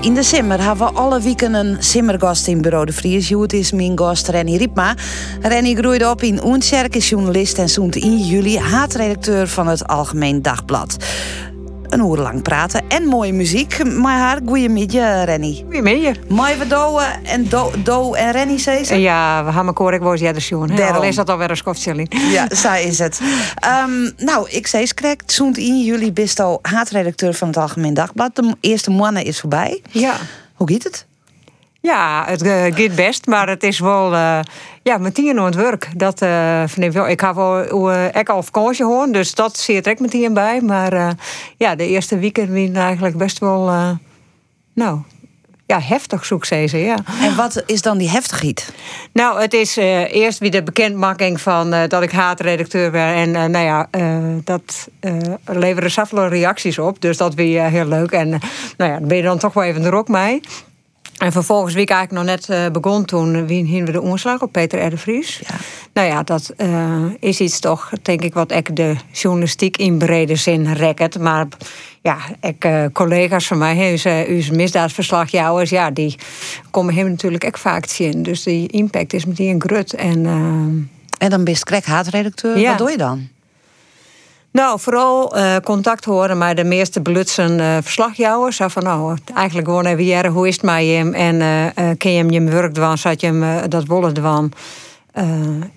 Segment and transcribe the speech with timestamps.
[0.00, 3.28] In december hebben we alle weken een simmergast in Bureau de Vries.
[3.28, 4.94] Het is mijn gast Renny Riepma.
[5.40, 10.42] Renny groeide op in Oensjerk, is journalist en zoent in juli haatredacteur van het Algemeen
[10.42, 10.96] Dagblad.
[11.90, 13.84] Een uur lang praten en mooie muziek.
[13.84, 15.64] Maar haar, goeiemiddag Renny.
[15.64, 16.16] Goeiemiddag.
[16.28, 19.00] Mooi we doe en do, do en Renny zei ze?
[19.00, 20.80] Ja, we hebben correct woord ja de Sjoen.
[20.80, 22.08] Al is dat alweer een schoftsjelling.
[22.30, 23.20] Ja, zij is het.
[23.54, 25.32] Ehm, nou, ik zei correct.
[25.32, 28.36] Zoent in juli bist al haatredacteur van het Algemeen Dagblad.
[28.36, 29.82] De eerste mannen is voorbij.
[29.90, 30.16] Ja.
[30.54, 31.06] Hoe gaat het?
[31.82, 34.40] Ja, het uh, gaat best, maar het is wel uh,
[34.82, 35.88] ja, meteen aan het werk.
[35.96, 37.08] Dat uh, vind ik wel.
[37.08, 40.60] Ik heb wel uh, al vakantie hoor, dus dat zie je er meteen bij.
[40.60, 41.16] Maar
[41.56, 43.64] ja, de eerste weekend waren eigenlijk best wel,
[44.74, 44.98] nou,
[45.66, 46.96] ja, heftig zoek ze, ja.
[47.20, 48.72] En wat is dan die heftigheid?
[49.12, 53.14] Nou, het is eerst weer de bekendmaking van dat ik haatredacteur ben.
[53.14, 53.88] En nou ja,
[54.44, 54.88] dat
[55.44, 57.00] leverde zoveel reacties op.
[57.00, 58.10] Dus dat weer heel leuk.
[58.10, 58.28] En
[58.76, 60.40] nou ja, dan ben je dan toch wel even de rok mee.
[61.20, 64.52] En vervolgens, wie ik eigenlijk nog net uh, begon toen, wie we de omslag op
[64.52, 64.90] Peter R.
[64.90, 65.40] de Vries.
[65.46, 65.54] Ja.
[65.92, 70.36] Nou ja, dat uh, is iets toch, denk ik, wat ik de journalistiek in brede
[70.36, 71.18] zin rekt.
[71.18, 71.46] Maar
[72.02, 76.16] ja, ik, uh, collega's van mij, uw misdaadverslagjouwers, ja, die
[76.70, 78.22] komen hem natuurlijk ook vaak zien.
[78.22, 79.94] Dus die impact is meteen grut.
[79.94, 80.26] En,
[81.18, 82.58] en dan ben je krek haatredacteur.
[82.58, 82.68] Ja.
[82.68, 83.28] Wat doe je dan?
[84.52, 88.56] Nou, vooral uh, contact horen met de meeste belutsen uh, verslagjouwers.
[88.56, 91.14] Zo van, nou, eigenlijk gewoon even jaren, hoe is het met hem?
[91.14, 92.98] En uh, ken je hem je werk doen?
[92.98, 94.52] Zat je hem dat wollen doen?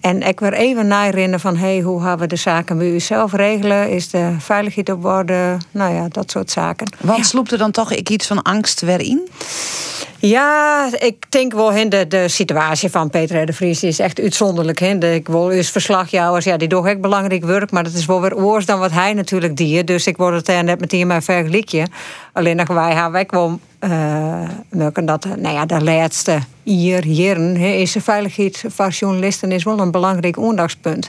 [0.01, 3.33] en ik weer even narinnen van, hey, hoe gaan we de zaken bij u zelf
[3.33, 3.89] regelen?
[3.89, 5.57] Is de veiligheid op orde?
[5.71, 6.87] Nou ja, dat soort zaken.
[6.99, 9.29] Want sloep er dan toch iets van angst weer in?
[10.25, 14.79] Ja, ik denk wel, hè, de, de situatie van Peter de Vries is echt uitzonderlijk.
[14.79, 15.13] Hè.
[15.13, 18.35] Ik wil eens verslagjouwers, ja, die doen echt belangrijk werk, maar dat is wel weer
[18.35, 19.83] oors dan wat hij natuurlijk die.
[19.83, 21.91] Dus ik word het er net met die maar vergelijken.
[22.33, 24.49] Alleen nog wij ik wel uh,
[25.05, 29.91] dat, nou ja, de laatste hier, jaren, is de veiligheid van journalisten is wel een
[29.91, 31.07] belangrijk aandachtspunt.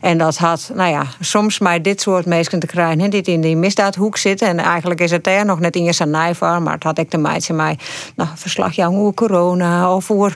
[0.00, 3.56] En dat had, nou ja, soms maar dit soort mensen te krijgen, die in die
[3.56, 4.48] misdaadhoek zitten.
[4.48, 7.18] En eigenlijk is het er nog net in je nijver, maar het had ik de
[7.18, 7.78] meidje mij,
[8.16, 10.34] nou, verslag jou corona of voor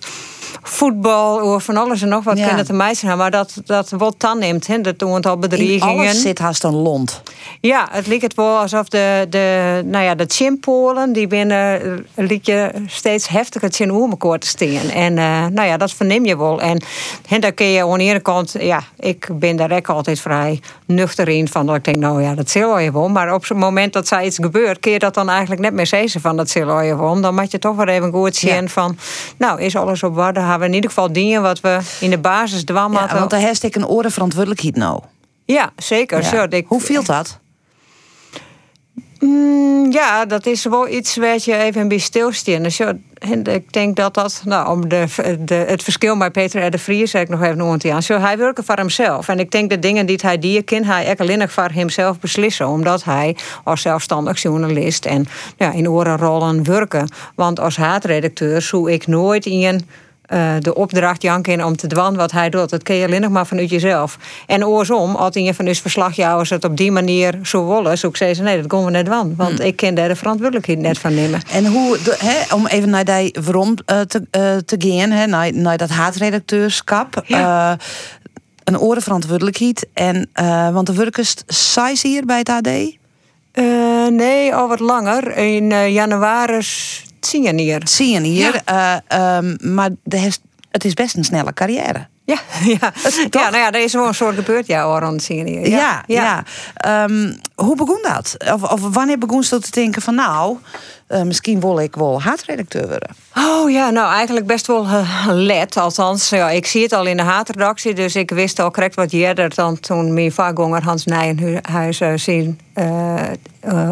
[0.62, 2.46] voetbal of van alles en nog wat ja.
[2.46, 3.22] kunnen te meisje hebben.
[3.22, 5.94] Maar dat, dat wat dan neemt, hè, dat toen het al bedreigingen.
[5.94, 7.22] In alles zit haast een lont.
[7.60, 11.82] Ja, het lijkt het wel alsof de, de, nou ja, de chimpolen, die binnen
[12.14, 14.90] eh, liet je steeds heftiger elkaar te stingen.
[14.90, 16.60] En uh, nou ja, dat verneem je wel.
[16.60, 16.82] En,
[17.28, 20.60] en daar kun je aan de ene kant, ja, ik ben daar ook altijd vrij
[20.86, 21.48] nuchter in.
[21.48, 23.08] Van dat ik denk, nou ja, dat zal je wel.
[23.08, 25.86] Maar op het moment dat er iets gebeurt, kun je dat dan eigenlijk net meer
[25.86, 27.20] zeggen van dat zal je wel.
[27.20, 28.68] Dan moet je toch wel even goed zien ja.
[28.68, 28.96] van,
[29.36, 30.39] nou, is alles op waarde?
[30.40, 33.40] Hebben we in ieder geval dingen wat we in de basis dwam ja, Want daar
[33.40, 35.02] heeft ik een orenverantwoordelijkheid nou.
[35.44, 36.24] Ja, zeker.
[36.24, 37.38] Zo, ik, Hoe viel dat?
[39.20, 42.62] Mm, ja, dat is wel iets waar je even bij stilstaan.
[42.62, 42.94] Dus ja,
[43.42, 45.06] ik denk dat dat, nou, om de,
[45.38, 46.70] de, het verschil met Peter R.
[46.70, 48.02] de Vries, zeg ik nog even noemen aan.
[48.02, 49.28] Zo, hij werkt voor hemzelf.
[49.28, 52.68] En ik denk de dingen die hij die kan, hij alleen nog voor hemzelf beslissen.
[52.68, 57.08] Omdat hij als zelfstandig journalist en ja, in orenrollen werken.
[57.34, 59.86] Want als haatredacteur zou ik nooit in
[60.32, 62.70] uh, de opdracht janken om te dwan wat hij doet.
[62.70, 64.18] Dat kun je alleen nog maar vanuit jezelf.
[64.46, 68.44] En oorsom, als je van uw verslagjouwers het op die manier zo willen, ik zeggen,
[68.44, 69.34] nee, dat komen we net dwan.
[69.36, 69.66] Want hmm.
[69.66, 71.40] ik ken daar de verantwoordelijkheid net van nemen.
[71.52, 75.54] En hoe, de, om even naar die waarom uh, te, uh, te gaan, hè, naar,
[75.54, 77.22] naar dat haatredacteurschap.
[77.26, 77.76] Ja.
[78.64, 79.86] een orenverantwoordelijkheid.
[79.94, 80.30] En,
[80.72, 82.68] want de werkers size hier bij het AD?
[84.10, 85.36] nee, al wat langer.
[85.36, 86.66] In januari
[87.26, 87.42] zie
[88.14, 88.62] je hier.
[88.64, 89.02] Ja.
[89.10, 90.30] Uh, um, maar de,
[90.70, 92.08] het is best een snelle carrière.
[92.30, 92.40] Ja,
[92.80, 92.92] ja.
[93.30, 95.20] ja, nou ja, er is wel een soort gebeurd, ja, Oran.
[95.24, 96.44] Ja, ja.
[96.76, 97.04] ja.
[97.04, 98.36] Um, hoe begon dat?
[98.52, 100.56] Of, of wanneer begon ze te denken van nou,
[101.08, 103.10] uh, misschien wil ik wel haatredacteur worden?
[103.36, 105.76] Oh ja, nou eigenlijk best wel uh, let.
[105.76, 109.12] Althans, ja, ik zie het al in de haatredactie, dus ik wist al correct wat
[109.12, 112.58] eerder dan toen mijn vaargonger Hans Nijenhuis uh, zien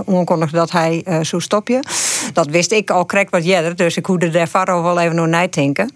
[0.04, 1.86] onkondigde dat hij zou stoppen.
[2.32, 5.92] Dat wist ik al correct wat eerder, dus ik hoede daar wel even nog nadenken.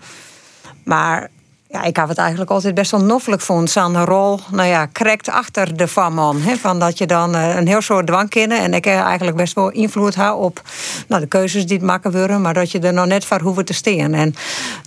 [0.85, 1.31] Maar
[1.73, 3.71] ja, ik heb het eigenlijk altijd best wel noffelijk vond.
[3.71, 6.41] Zo'n rol, nou ja, correct achter de farman.
[6.61, 8.59] Van dat je dan uh, een heel soort dwang kennen.
[8.59, 10.63] En ik eigenlijk best wel invloed had op
[11.09, 12.41] nou, de keuzes die het maken worden.
[12.41, 14.13] Maar dat je er nog net voor hoeven te staan.
[14.13, 14.35] En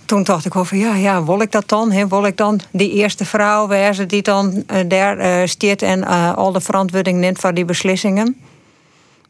[0.04, 1.92] toen dacht ik over, ja, ja, wil ik dat dan?
[1.92, 2.08] He?
[2.08, 6.04] Wil ik dan die eerste vrouw wezen die dan uh, daar stiert en
[6.34, 8.36] al de verantwoording neemt voor die beslissingen?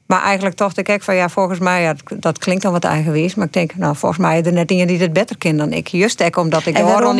[0.06, 3.34] Maar eigenlijk dacht ik van ja, volgens mij, ja, dat klinkt dan wat eigenwijs.
[3.34, 5.88] Maar ik denk, nou, volgens mij er net dingen die het beter kennen dan ik.
[5.88, 7.18] Just ook omdat ik waarom,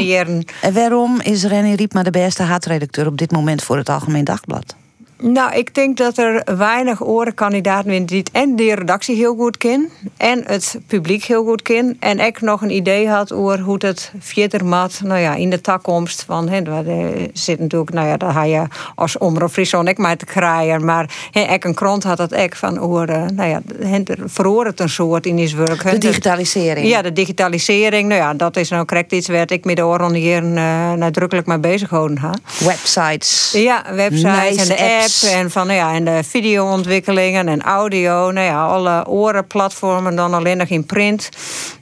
[0.60, 4.76] En waarom is René Riepma de beste haatredacteur op dit moment voor het Algemeen Dagblad?
[5.18, 9.56] Nou, ik denk dat er weinig orenkandidaten zijn die het en de redactie heel goed
[9.56, 11.96] kennen en het publiek heel goed kennen.
[12.00, 15.60] En ik nog een idee had over hoe het verder mat, nou ja, in de
[15.60, 16.22] toekomst.
[16.22, 18.62] Van, hè, er zit natuurlijk, nou ja, daar ga je
[18.94, 20.84] als Omroep Friesland ik maar te krijgen.
[20.84, 23.60] Maar ik een krant had dat ik van oren, nou ja,
[24.04, 25.90] er verhoort een soort in die werk.
[25.90, 26.88] De digitalisering.
[26.88, 28.08] Ja, de digitalisering.
[28.08, 31.46] Nou ja, dat is nou correct iets waar ik met de oren hier uh, nadrukkelijk
[31.46, 32.20] mee bezig houden.
[32.58, 33.50] Websites.
[33.52, 38.30] Ja, websites en de apps en van nou ja, en de videoontwikkelingen en audio.
[38.30, 41.28] Nou ja, alle orenplatformen dan alleen nog in print.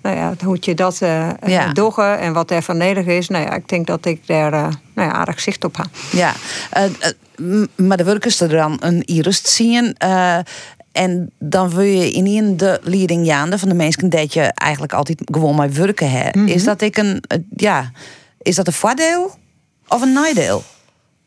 [0.03, 1.73] Nou ja, hoe je dat uh, ja.
[1.73, 3.29] doggen en wat er van nodig is.
[3.29, 5.87] Nou ja, ik denk dat ik daar uh, nou ja, aardig zicht op heb.
[6.11, 6.35] Ja,
[7.37, 9.97] uh, maar de werkers er dan een iris zien.
[10.93, 15.23] En dan wil je in de leading jaande van de mensen dat je eigenlijk altijd
[15.25, 16.35] gewoon maar werken hebt.
[16.35, 16.55] Mm -hmm.
[16.55, 17.25] Is dat ik een
[17.57, 17.91] ja,
[18.43, 19.35] is dat een voordeel
[19.89, 20.65] of een nadeel?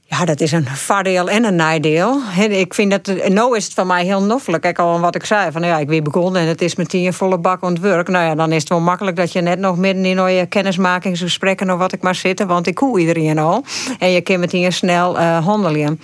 [0.10, 2.20] Ja, dat is een voordeel en een nadeel.
[2.50, 4.64] Ik vind dat, nou is het van mij heel noffelijk.
[4.64, 7.14] Kijk al wat ik zei, van ja, ik weer begonnen en het is met tien
[7.14, 7.78] volle bak aan.
[7.82, 11.72] Nou ja, dan is het wel makkelijk dat je net nog midden in je kennismakingsgesprekken
[11.72, 13.64] of wat ik maar zitten, want ik hoor iedereen al.
[14.00, 16.00] En je kunt met tien snel uh, handelen.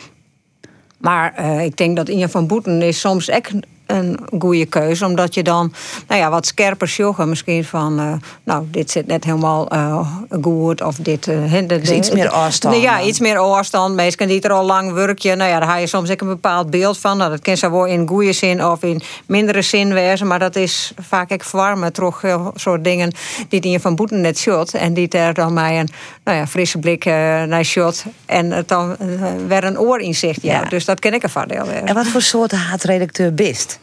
[0.98, 3.52] Maar uh, ik denk dat Inja van Boeten is soms echt
[3.86, 5.06] een goede keuze.
[5.06, 5.74] Omdat je dan
[6.08, 8.00] nou ja, wat scherper joggen misschien van...
[8.00, 8.14] Uh,
[8.44, 10.08] nou, dit zit net helemaal uh,
[10.42, 11.28] goed of dit...
[11.28, 12.82] Uh, dus iets meer afstand.
[12.82, 13.96] Ja, iets meer afstand.
[13.96, 15.36] Meestal die er al lang werkje.
[15.36, 17.18] Nou ja, daar haal je soms ook een bepaald beeld van.
[17.18, 20.28] Nou, dat kan zo wel in goede zin of in mindere zin wezen.
[20.28, 21.94] Maar dat is vaak ik verwarmen.
[21.94, 22.22] Toch
[22.56, 23.12] soort dingen
[23.50, 24.74] die je van Boeten net shot.
[24.74, 25.90] En die er dan mij een
[26.24, 28.06] nou ja, frisse blik naar shot.
[28.26, 28.96] En het dan
[29.48, 30.42] weer een oor in zicht.
[30.42, 30.64] Ja.
[30.64, 31.84] Dus dat ken ik ervan heel erg.
[31.84, 33.80] En wat voor soort haatredacteur bist?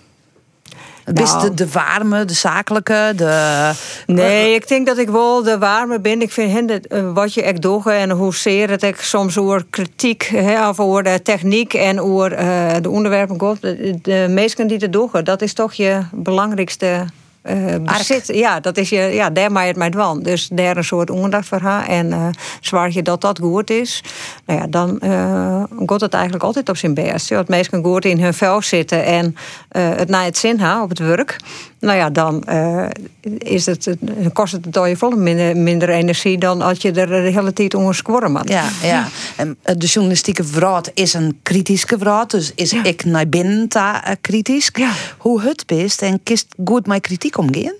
[1.12, 1.48] Bist nou.
[1.48, 3.70] de, de warme, de zakelijke, de...
[4.06, 6.22] Nee, ik denk dat ik wel de warme ben.
[6.22, 10.30] Ik vind hen eh, wat je echt doet en hoezeer het ik soms over kritiek,
[10.68, 13.60] of over de techniek en over uh, de onderwerpen komt.
[13.60, 17.04] De, de meesten die het doen, dat is toch je belangrijkste
[17.42, 20.22] uh, bezit, ja, dat is je, ja, daar maakt het mij dwan.
[20.22, 21.86] Dus daar een soort aandacht voor haar.
[21.86, 22.26] En uh,
[22.60, 24.02] zwaar je dat dat goed is,
[24.46, 27.28] nou ja, dan uh, gaat het eigenlijk altijd op zijn best.
[27.28, 29.36] Ja, het meesten goed in hun vel zitten en
[29.68, 31.36] het naar het zin ha op het werk.
[31.80, 32.44] Nou ja, dan
[33.38, 33.96] is het,
[34.32, 37.74] kost het al je volle minder, minder energie dan als je er de hele tijd
[37.74, 38.48] onder squirren had.
[38.48, 39.08] Ja, ja.
[39.36, 42.30] En de journalistieke vraat is een kritische vraat.
[42.30, 44.70] Dus is ik naar binnen ta kritisch.
[44.72, 44.92] Ja.
[45.18, 47.74] Hoe het best en kist goed mijn kritiek omgaan?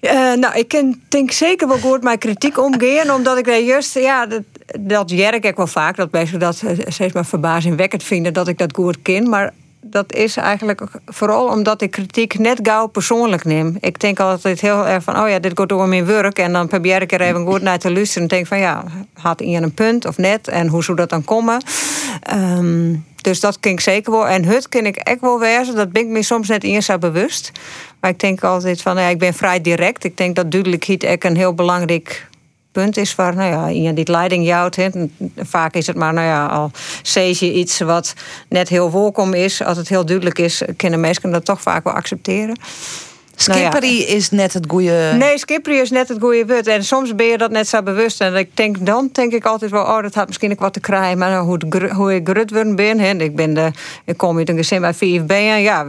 [0.00, 4.26] Uh, nou, ik denk zeker wel goed met kritiek omgaan, omdat ik daar juist, ja,
[4.26, 4.42] dat,
[4.80, 8.58] dat jerk ik wel vaak, dat mensen dat eh, steeds maar verbazingwekkend vinden dat ik
[8.58, 9.28] dat goed ken.
[9.28, 9.52] Maar
[9.86, 13.76] dat is eigenlijk vooral omdat ik kritiek net gauw persoonlijk neem.
[13.80, 16.38] Ik denk altijd heel erg van, oh ja, dit gaat door mijn werk.
[16.38, 18.22] En dan probeer ik er even goed naar te luisteren.
[18.22, 20.48] En denk van, ja, had hij een punt of net?
[20.48, 21.62] En hoe zou dat dan komen?
[22.32, 24.28] Um, dus dat ken ik zeker wel.
[24.28, 25.74] En het ken ik echt wel wezen.
[25.74, 27.52] Dat ben ik me soms net eerst zo bewust.
[28.00, 30.04] Maar ik denk altijd van, ja, ik ben vrij direct.
[30.04, 32.28] Ik denk dat duidelijkheid echt een heel belangrijk
[32.74, 34.76] punt is waar, nou ja, iemand die leiding jouwt.
[35.36, 36.70] Vaak is het maar, nou ja, al
[37.02, 38.14] zeg je iets wat
[38.48, 39.62] net heel welkom is.
[39.62, 42.56] Als het heel duidelijk is, kunnen mensen dat toch vaak wel accepteren.
[43.36, 45.14] Skippery nou is net het goede.
[45.18, 46.66] Nee, skippery is net het goede woord.
[46.66, 48.20] En soms ben je dat net zo bewust.
[48.20, 50.80] En ik denk, dan denk ik altijd wel, oh, dat had misschien ook wat te
[50.80, 51.18] krijgen.
[51.18, 53.70] Maar hoe, het, hoe ik grut ben, hè, ik, ben de,
[54.04, 55.62] ik kom uit een gezin bij 4 ben.
[55.62, 55.86] Ja,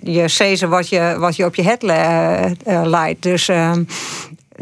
[0.00, 3.22] je ze wat je, wat je op je het uh, leidt.
[3.22, 3.82] Dus ehm,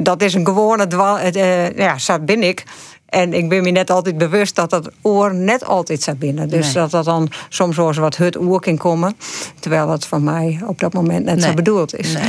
[0.02, 1.20] dat is een gewone dwal.
[1.20, 2.64] Uh, ja, zo ben ik.
[3.10, 6.48] En ik ben me net altijd bewust dat dat oor net altijd zou binnen.
[6.48, 9.16] Dus dat dat dan soms wel eens wat het oor kan komen.
[9.60, 12.12] Terwijl dat van mij op dat moment net zo bedoeld is.
[12.12, 12.28] Nee.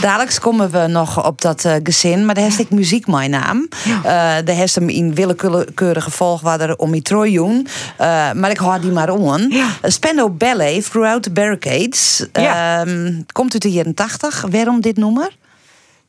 [0.00, 2.24] Dadelijk komen we nog op dat uh, gezin.
[2.24, 3.68] Maar daar heeft ik muziek mijn naam.
[3.84, 3.96] Ja.
[3.96, 7.66] Uh, daar heeft hem in willekeurige volg waar er om Troyun.
[8.00, 9.46] Uh, maar ik hoor die maar on.
[9.50, 9.68] Ja.
[9.82, 12.26] Spendo Ballet, Throughout the Barricades.
[12.32, 12.86] Ja.
[12.86, 14.44] Uh, komt uit de jaren 80.
[14.50, 15.36] Waarom dit nummer?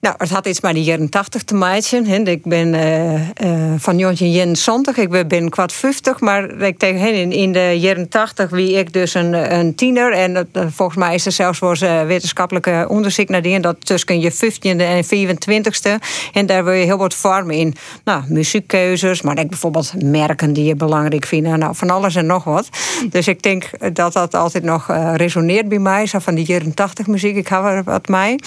[0.02, 2.28] Nou, het had iets met de jaren 80 te maken.
[2.28, 7.00] Ik ben uh, uh, van Jontje Jen 70, ik ben kwart 50, maar ik tegen
[7.00, 10.14] hen in, de jaren 80 wie ik dus een, een tiener.
[10.14, 11.78] En uh, volgens mij is er zelfs voor
[12.08, 16.06] wetenschappelijke onderzoek naar die dat tussen je 15e en 24e.
[16.34, 17.76] En daar wil je heel wat vormen in.
[18.04, 21.60] Nou, muziekkeuzes, maar ik bijvoorbeeld merken die je belangrijk vinden.
[21.60, 22.70] Nou, van alles en nog wat.
[23.10, 26.06] Dus ik denk dat dat altijd nog resoneert bij mij.
[26.06, 28.40] Zo van die jaren 80 muziek, ik hou er wat mij.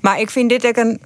[0.00, 1.00] Maar ik vind dit ook een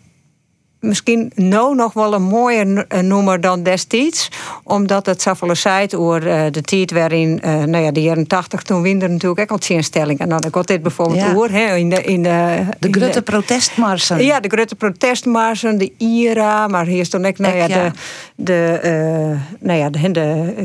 [0.85, 4.29] misschien nou nog wel een mooier nummer dan destijds.
[4.65, 8.63] Omdat het zoveel zei over uh, de tijd waarin, uh, nou ja, de jaren 80,
[8.63, 10.29] toen winden natuurlijk ook al instellingen.
[10.29, 11.49] Nou, dan gaat dit bijvoorbeeld ja.
[11.51, 12.03] Hè, in de...
[12.03, 14.25] In de, de grote protestmarsen.
[14.25, 17.91] Ja, de grote protestmarsen, de IRA, maar hier is dan ook, nou ja, de,
[18.37, 20.11] de, uh, nou ja, de,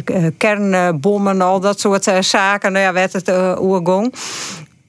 [0.06, 2.72] de kernbommen, al dat soort zaken.
[2.72, 4.14] Nou ja, werd het uh, oergong.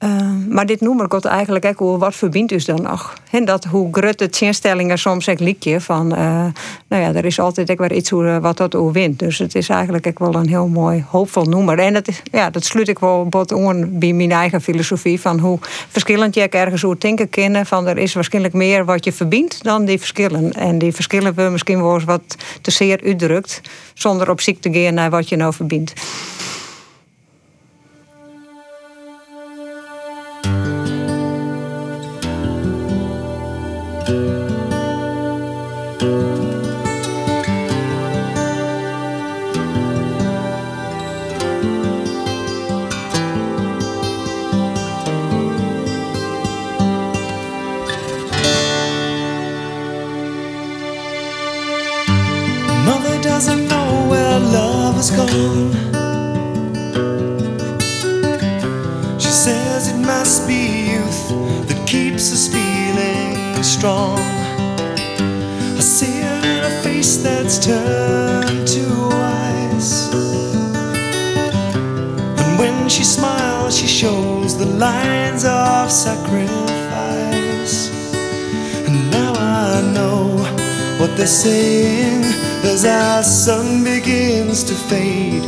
[0.03, 3.13] Uh, maar dit noemer gaat eigenlijk ook hoe wat verbindt dus dan nog.
[3.31, 6.45] En dat hoe grut het instellingen soms ook liedje van, uh,
[6.87, 9.19] nou ja, er is altijd ook weer iets hoe, wat dat hoe wint.
[9.19, 11.79] Dus het is eigenlijk ook wel een heel mooi hoopvol noemer.
[11.79, 15.39] En dat, is, ja, dat sluit ik wel bot aan bij mijn eigen filosofie van
[15.39, 17.65] hoe verschillend je ergens hoe denken kennen.
[17.65, 20.53] Van er is waarschijnlijk meer wat je verbindt dan die verschillen.
[20.53, 23.61] En die verschillen we misschien wel eens wat te zeer uitdrukt,
[23.93, 25.93] zonder op ziek te gaan naar wat je nou verbindt.
[55.31, 55.37] She
[59.29, 61.29] says it must be youth
[61.69, 64.19] that keeps us feeling strong.
[65.77, 70.11] I see it in a face that's turned to ice.
[72.41, 76.49] And when she smiles, she shows the lines of sacrifice.
[78.85, 80.20] And now I know
[81.11, 82.23] what they're saying
[82.63, 85.43] as our sun begins to fade.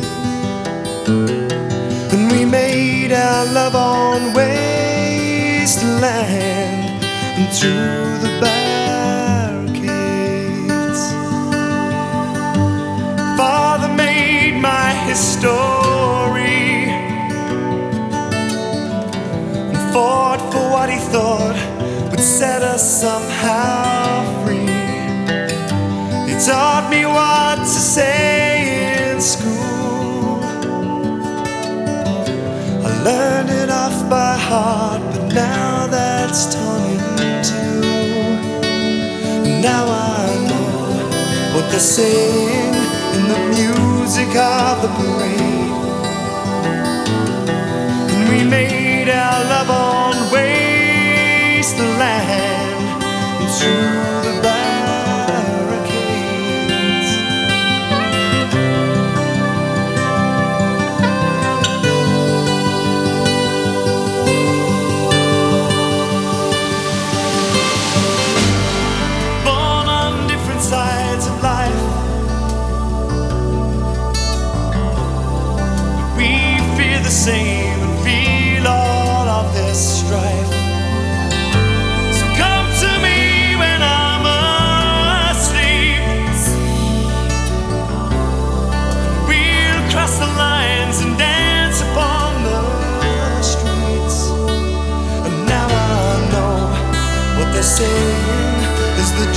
[2.12, 4.84] And we made our love on wasteland
[7.38, 9.84] and through the barricades.
[13.38, 16.90] Father made my history
[19.72, 21.56] and fought for what he thought
[22.12, 24.43] would set us somehow
[26.40, 30.40] taught me what to say in school.
[32.86, 37.82] I learned it off by heart, but now that's torn in two.
[39.62, 42.74] Now I know what they're saying
[43.16, 45.72] in the music of the parade.
[48.14, 51.04] And we made our love on wasteland
[53.40, 54.23] and through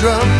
[0.08, 0.35] as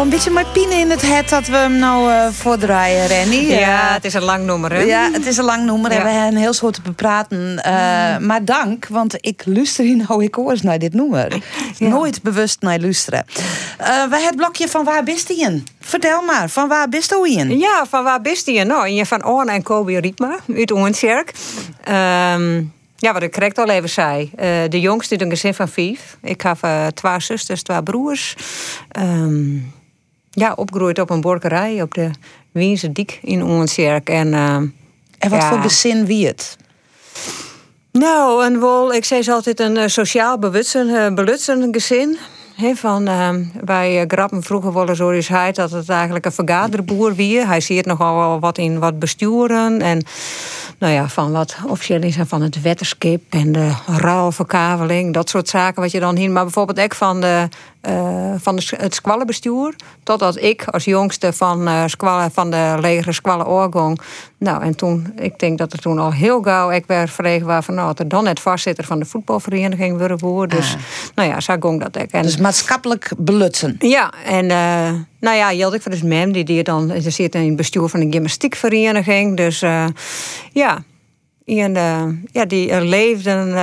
[0.00, 3.50] wel een beetje maar pine in het het dat we hem nou uh, voordraaien, Renny.
[3.50, 4.80] Ja, het is een lang nummer, hè?
[4.80, 7.62] Ja, het is een lang nummer en we hebben een heel soort te bepraten.
[7.66, 11.42] Uh, Maar dank, want ik luister hier nou ik hoor eens naar dit nummer.
[11.78, 13.24] Nooit bewust naar luisteren.
[13.78, 15.66] We het blokje van waar bist in?
[15.80, 17.58] Vertel maar, van waar bist u in?
[17.58, 18.66] Ja, van waar bist in?
[18.66, 21.32] Nou, je van Orne en Kobe Riepma uit Oensjerk.
[21.88, 24.30] Um, ja, wat ik correct al even zei.
[24.68, 26.16] De jongste uit een gezin van vijf.
[26.22, 26.58] Ik heb
[26.94, 28.36] twee zusters, twee broers.
[28.98, 29.78] Um,
[30.30, 32.10] ja, opgegroeid op een borkerij op de
[32.52, 34.08] Wiense Diek in Oensjerk.
[34.08, 34.54] En, uh,
[35.18, 36.56] en wat voor gezin wie het?
[37.92, 42.18] Nou, een wel, ik zei ze altijd een sociaal bewutsen, belutsen gezin.
[42.60, 43.28] He, van, uh,
[43.64, 47.46] wij grappen vroeger wel eens eens hij dat het eigenlijk een vergaderboer wie.
[47.46, 49.80] Hij ziet nogal wel wat in wat besturen.
[49.80, 50.02] En
[50.78, 55.82] nou ja, van wat officieel is van het wetterskip en de ruilverkaveling, dat soort zaken
[55.82, 56.30] wat je dan hier.
[56.30, 57.48] Maar bijvoorbeeld ook van, de,
[57.88, 59.74] uh, van de, het squallenbestuur.
[60.02, 63.46] Totdat ik als jongste van, uh, squallen, van de legere squallen
[64.38, 67.62] Nou, en toen, ik denk dat er toen al heel gauw ik werd verregen waar
[67.62, 70.80] van nou, er dan net voorzitter van de voetbalvereniging worden Dus ah.
[71.14, 72.10] nou ja, zo ging dat ik.
[72.10, 73.76] En, dus maatschappelijk belutsen.
[73.78, 77.56] Ja, en uh, nou ja, Jeldik van dus Mem, die, die dan zit in het
[77.56, 79.36] bestuur van een gymnastiekvereniging.
[79.36, 79.60] Dus
[80.52, 80.82] ja,
[81.44, 81.72] en,
[82.32, 83.54] ja, die leefden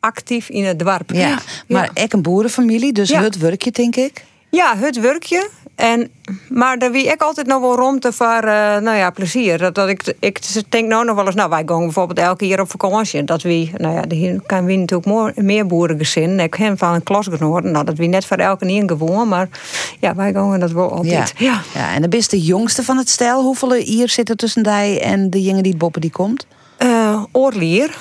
[0.00, 1.10] actief in het dorp.
[1.12, 1.38] Ja,
[1.68, 3.22] maar ik een boerenfamilie, dus ja.
[3.22, 4.24] het werkje, denk ik.
[4.50, 5.48] Ja, het werkje.
[5.74, 6.10] En,
[6.48, 8.42] maar daar wie ik altijd nog wel rond te voor,
[8.82, 9.58] nou ja, plezier.
[9.58, 12.60] Dat, dat ik, ik denk nou nog wel eens, nou, wij gaan bijvoorbeeld elke keer
[12.60, 13.24] op vakantie.
[13.24, 16.40] Dat wie, nou ja, hier kan wie natuurlijk meer, meer boerengezin.
[16.40, 19.48] Ik heb van een klasgenoten, nou, dat wie net voor elke niet gewoon, maar
[20.00, 21.34] ja, wij gaan dat wel altijd.
[21.36, 21.94] Ja, ja.
[21.94, 23.42] en de beste jongste van het stel.
[23.42, 26.46] Hoeveel hier zitten tussen die en de jongen die boppen die komt?
[26.78, 27.96] Uh, Oorlier,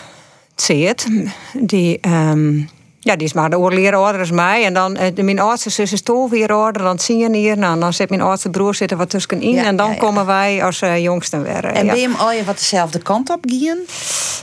[0.58, 1.08] Tseert,
[1.54, 2.00] die...
[2.06, 2.68] Um,
[3.08, 4.66] ja, die is maar de oorleer ouder als mij.
[4.66, 6.82] En dan, eh, mijn oudste zus is toch weer ouder.
[6.82, 7.58] Dan zie je hier.
[7.58, 9.54] Nou, dan zit mijn oudste broer zitten wat tussenin.
[9.54, 11.66] Ja, en dan komen wij als uh, jongsten weer.
[11.66, 13.78] En ben je hem al je wat dezelfde kant op gaan?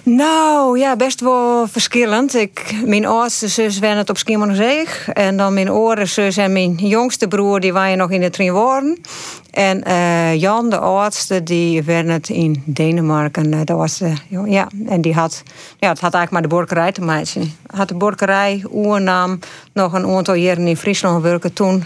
[0.03, 2.35] Nou, ja, best wel verschillend.
[2.35, 5.09] Ik, mijn oudste zus het op Schiermonnikoog.
[5.09, 7.61] En dan mijn oudere zus en mijn jongste broer...
[7.61, 8.99] die waren nog in de Trinwoorden.
[9.51, 13.51] En uh, Jan, de oudste, die het in Denemarken.
[13.51, 14.01] Dat was,
[14.47, 15.43] ja, en die had,
[15.79, 17.53] ja, het had eigenlijk maar de borkerij te maken.
[17.67, 19.39] Had de borkerij oernam,
[19.73, 21.53] nog een aantal jaren in Friesland werken.
[21.53, 21.85] Toen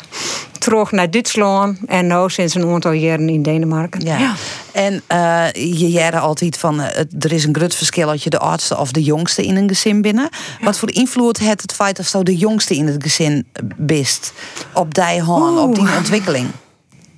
[0.58, 4.00] terug naar Duitsland en nu sinds een aantal jaren in Denemarken.
[4.00, 4.34] Ja.
[4.72, 6.86] En uh, je jaren altijd van, uh,
[7.18, 10.02] er is een groot verschil als je de oudste of de jongste in een gezin
[10.02, 10.28] binnen.
[10.60, 14.32] Wat voor invloed heeft het feit dat je de jongste in het gezin bist
[14.72, 16.46] op die hand, op die ontwikkeling?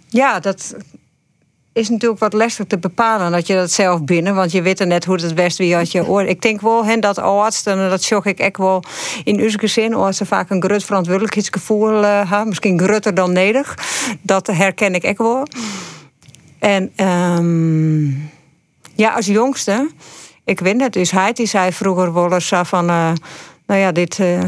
[0.08, 0.74] Ja, dat
[1.72, 4.34] is natuurlijk wat lastig te bepalen dat je dat zelf binnen.
[4.34, 6.28] Want je weet er net hoe het best wie als je hoort.
[6.28, 7.18] Ik denk wel hen dat
[7.66, 8.82] en dat zag ik echt wel
[9.24, 12.48] in uw gezin, ze vaak een groot verantwoordelijkheidsgevoel hebben.
[12.48, 13.74] Misschien groter dan nedig.
[14.22, 15.46] Dat herken ik echt wel.
[16.58, 18.30] En um,
[18.94, 19.90] ja, als jongste,
[20.44, 23.12] ik weet het, dus hij die zei vroeger wel eens van, uh,
[23.66, 24.18] nou ja, dit.
[24.18, 24.42] Uh,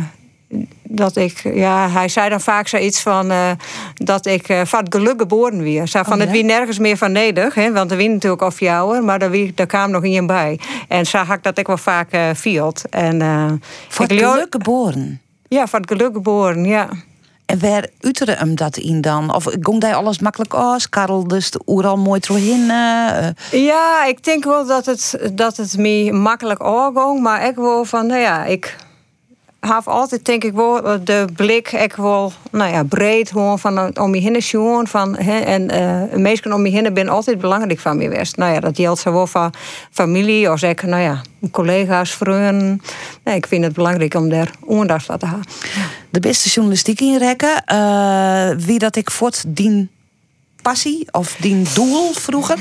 [0.82, 3.50] dat ik, ja, hij zei dan vaak zoiets van uh,
[3.94, 5.88] dat ik uh, van het geluk geboren weer.
[5.88, 9.02] Van oh, het wie nergens meer van neder, hè, want er wie natuurlijk of jou,
[9.02, 10.60] maar daar, daar kwam nog iemand bij.
[10.88, 12.88] En had ik dat ik wel vaak uh, field.
[12.88, 13.18] En,
[13.88, 15.20] van het geluk geboren?
[15.48, 16.88] Ja, van het geluk geboren, ja.
[17.46, 19.34] En waar utere hem dat in dan?
[19.34, 20.88] Of ging hij alles makkelijk als?
[20.88, 22.66] Karel dus de al mooi doorheen?
[23.50, 27.20] Ja, ik denk wel dat het, dat het me makkelijk ging.
[27.20, 28.76] Maar ik wil van, nou ja, ik
[29.68, 33.98] heb altijd denk ik wel eh, de blik ik wel nou ja, breed gewoon van
[33.98, 38.03] om je heen zien van en mensen om je heen ben altijd belangrijk van me
[38.03, 38.37] geweest.
[38.37, 39.53] Nou ja, dat geldt zowel van
[39.90, 42.81] familie als ik nou ja, collega's, vrienden.
[43.25, 45.46] Nee, ik vind het belangrijk om daar aandacht voor te hebben.
[46.11, 47.64] De beste journalistiek inrekken,
[48.66, 49.90] wie dat ik voort dien
[50.62, 52.59] passie of dien doel vroeger?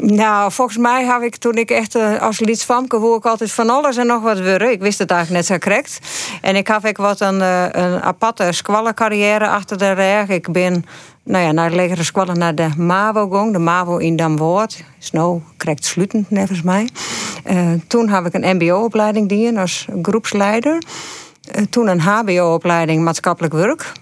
[0.00, 3.70] Nou, volgens mij heb ik toen ik echt uh, als lidsvamke woe ik altijd van
[3.70, 4.70] alles en nog wat worden.
[4.70, 5.98] Ik wist het eigenlijk net zo correct.
[6.42, 10.28] En ik heb ik wat een, uh, een aparte squallencarrière achter de rug.
[10.28, 10.84] Ik ben
[11.22, 13.52] nou ja, naar de legere squallen naar de MAVO gegaan.
[13.52, 14.84] De MAVO in Damwoord.
[15.00, 16.88] Is nou correct sluitend, volgens mij.
[17.50, 20.82] Uh, toen heb ik een mbo-opleiding gedaan als groepsleider.
[21.70, 23.92] toen een hbo-opleiding maatschappelijk werk.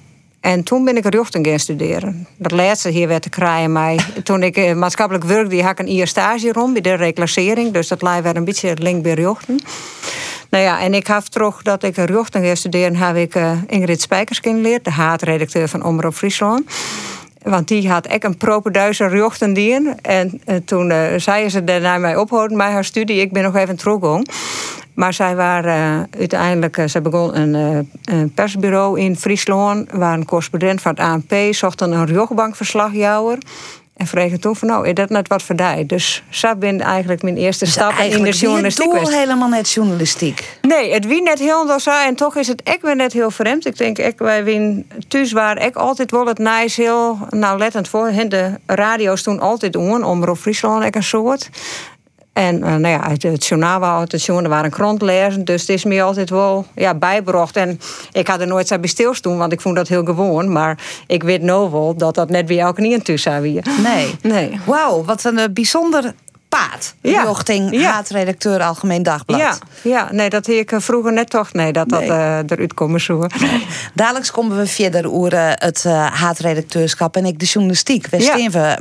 [0.46, 2.26] En toen ben ik rechten gaan studeren.
[2.36, 3.98] Dat laatste hier werd te krijgen mij.
[4.22, 7.72] Toen ik eh, maatschappelijk werkte, had ik een IR stage rond bij de reclassering.
[7.72, 9.60] Dus dat lijkt weer een beetje link bij rechten.
[10.50, 14.00] Nou ja, en ik heb terug dat ik rechten ga studeren, heb ik uh, Ingrid
[14.00, 16.70] Spijkers geleerd, de haatredacteur van Omroep Friesland.
[17.50, 21.98] Want die had echt een propenduizer jochten die En uh, toen uh, zei ze daarna
[21.98, 23.20] mij ophouden bij haar studie.
[23.20, 24.22] Ik ben nog even teruggegaan.
[24.94, 27.54] Maar zij waren uiteindelijk, ze begon een,
[28.04, 33.38] een, persbureau in Friesland, waren correspondent van het ANP, zochten een riochbankverslagjouwer.
[33.96, 35.86] En vregen toen van, nou, is dat net wat voor die?
[35.86, 38.92] Dus dat ben eigenlijk mijn eerste dus stap in de journalistiek.
[38.92, 40.58] Het helemaal net journalistiek.
[40.62, 43.66] Nee, het wie net heel door En toch is het echt weer net heel vreemd.
[43.66, 48.10] Ik denk, ik, wij wien thuis waren ik altijd wel het nice heel nauwlettend voor.
[48.28, 51.50] De radio's toen altijd om, Omroep Friesland, ik een soort.
[52.36, 55.44] En uh, nou ja, het, het journaal het journaal waren krant lezen.
[55.44, 57.56] Dus het is me altijd wel ja, bijgebracht.
[57.56, 57.80] En
[58.12, 60.52] ik had er nooit zo bij stilstaan, want ik vond dat heel gewoon.
[60.52, 63.60] Maar ik weet nou wel dat dat net bij elke niet tussen wie.
[63.82, 64.14] Nee.
[64.22, 64.60] nee.
[64.64, 66.14] Wauw, wat een uh, bijzonder
[66.48, 66.94] paad.
[67.00, 67.22] Ja.
[67.22, 67.90] Jochting, ja.
[67.90, 69.38] haatredacteur Algemeen Dagblad.
[69.38, 70.08] Ja, ja.
[70.12, 71.52] nee, dat heer ik eh, vroeger net toch.
[71.52, 73.26] Nee, dat dat uh, eruit komen zo.
[73.94, 78.06] Dadelijk komen we verder over het uh, haatredacteurschap en ik de journalistiek.
[78.06, 78.50] We ja.
[78.50, 78.76] we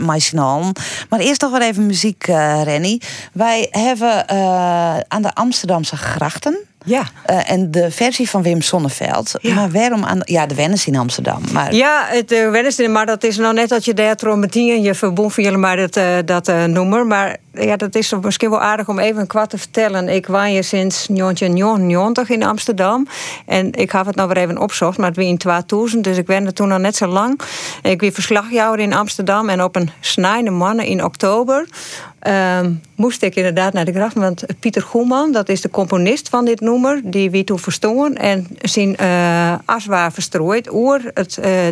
[1.10, 3.02] Maar eerst nog wel even muziek, uh, Renny.
[3.34, 4.30] Wij hebben
[5.08, 7.04] aan de Amsterdamse grachten ja.
[7.30, 9.34] Uh, en de versie van Wim Sonneveld.
[9.40, 9.54] Ja.
[9.54, 10.20] Maar waarom aan.
[10.24, 11.42] Ja, de Wennis in Amsterdam.
[11.52, 11.74] Maar...
[11.74, 14.96] Ja, het uh, Wennis in, maar dat is nou net dat je daar trombetien je
[14.96, 17.08] verbond van jullie maar dat, uh, dat uh, noemer.
[17.08, 20.10] Maar ja, dat is misschien wel aardig om even een kwart te vertellen.
[20.10, 23.08] Ik woon hier sinds 1990 in Amsterdam.
[23.46, 26.04] En ik heb het nou weer even opzocht, maar het was in 2000.
[26.04, 27.40] Dus ik ben er toen al net zo lang.
[27.82, 29.50] Ik ben verslagjouwer in Amsterdam.
[29.50, 31.68] En op een snijde mannen in oktober
[32.28, 32.60] uh,
[32.96, 34.16] moest ik inderdaad naar de gracht.
[34.16, 38.16] Want Pieter Goeman, dat is de componist van dit nummer, die wie toen verstoren.
[38.16, 41.24] En zien uh, aswaar verstrooid oer uh,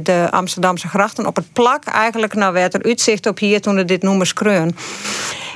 [0.04, 1.84] de Amsterdamse grachten op het plak.
[1.86, 4.76] Eigenlijk nou werd er uitzicht op hier toen er dit nummer skreun.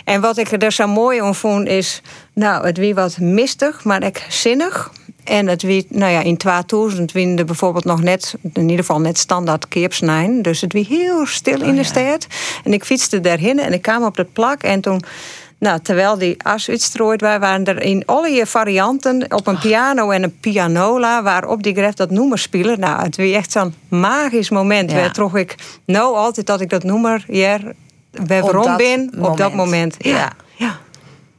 [0.04, 2.02] En wat ik er zo mooi om vond is,
[2.34, 4.92] nou, het wie wat mistig, maar ik zinnig.
[5.28, 9.18] En het wie, nou ja, in 2000 winde bijvoorbeeld nog net, in ieder geval net
[9.18, 10.42] standaard keepsnijn.
[10.42, 12.28] Dus het wie heel stil in de oh stad.
[12.64, 15.02] En ik fietste daarheen en ik kwam op het plak en toen.
[15.60, 20.24] Nou, terwijl die as uitstrooid waren, waren er in alle varianten op een piano en
[20.24, 22.80] een pianola waarop die gref dat noemer spelen.
[22.80, 24.92] Nou, het was echt zo'n magisch moment.
[24.92, 25.12] Ja.
[25.16, 27.74] Waar ik nou altijd dat ik dat noemer hier
[28.26, 29.96] bij waarom ben op dat moment.
[30.00, 30.32] Ja.
[30.56, 30.80] ja.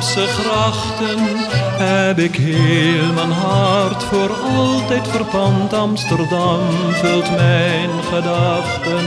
[0.00, 1.18] Amsterdamse grachten
[1.78, 5.72] heb ik heel mijn hart voor altijd verpand.
[5.72, 6.60] Amsterdam
[6.92, 9.04] vult mijn gedachten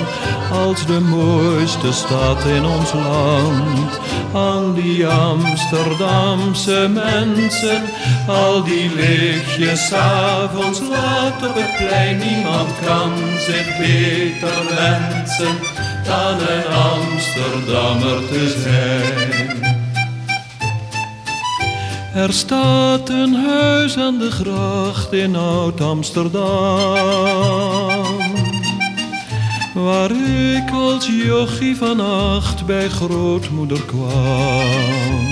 [0.52, 4.00] als de mooiste stad in ons land.
[4.34, 7.82] Aan die Amsterdamse mensen,
[8.28, 12.18] al die lichtjes avonds laat op het plein.
[12.18, 15.58] Niemand kan zich beter wensen
[16.04, 19.63] dan een Amsterdammer te zijn.
[22.14, 26.44] Er staat een huis aan de gracht in Oud-Amsterdam.
[29.74, 30.12] Waar
[30.56, 35.32] ik als jochie van acht bij grootmoeder kwam.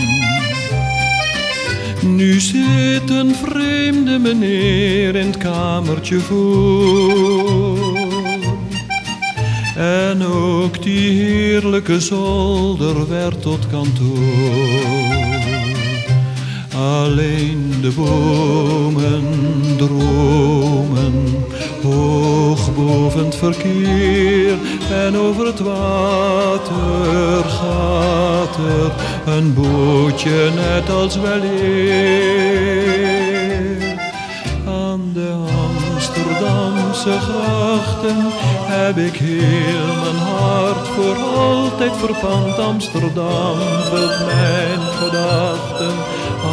[2.01, 7.97] Nu zit een vreemde meneer in het kamertje voor.
[9.75, 15.30] En ook die heerlijke zolder werd tot kantoor.
[16.81, 19.23] Alleen de bomen
[19.77, 21.45] dromen
[21.83, 24.57] hoog boven het verkeer
[24.91, 28.91] en over het water gaat er
[29.33, 32.71] een bootje net als weleer.
[34.67, 35.33] Aan de
[35.93, 38.17] Amsterdamse grachten
[38.65, 42.59] heb ik heel mijn hart voor altijd verpand.
[42.59, 43.55] Amsterdam
[43.89, 45.95] vult mijn gedachten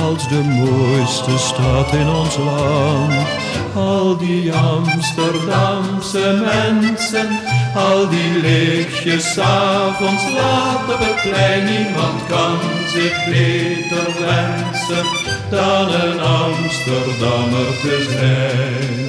[0.04, 3.12] als de mooiste stad in ons land.
[3.74, 7.28] Al die Amsterdamse mensen,
[7.74, 11.64] al die lichtjes avonds laat op het plein.
[11.64, 15.06] Niemand kan zich beter wensen
[15.50, 19.08] dan een Amsterdammer te zijn.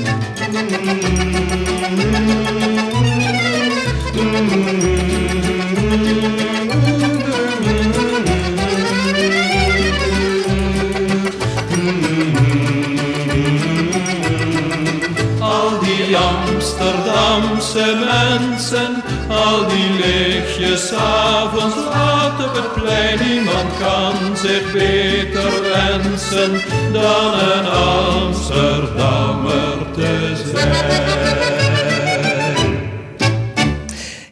[19.29, 23.19] Al die lichtjes avonds laat op het plein.
[23.19, 31.68] Niemand kan zich beter wensen dan een Amsterdammer te zijn.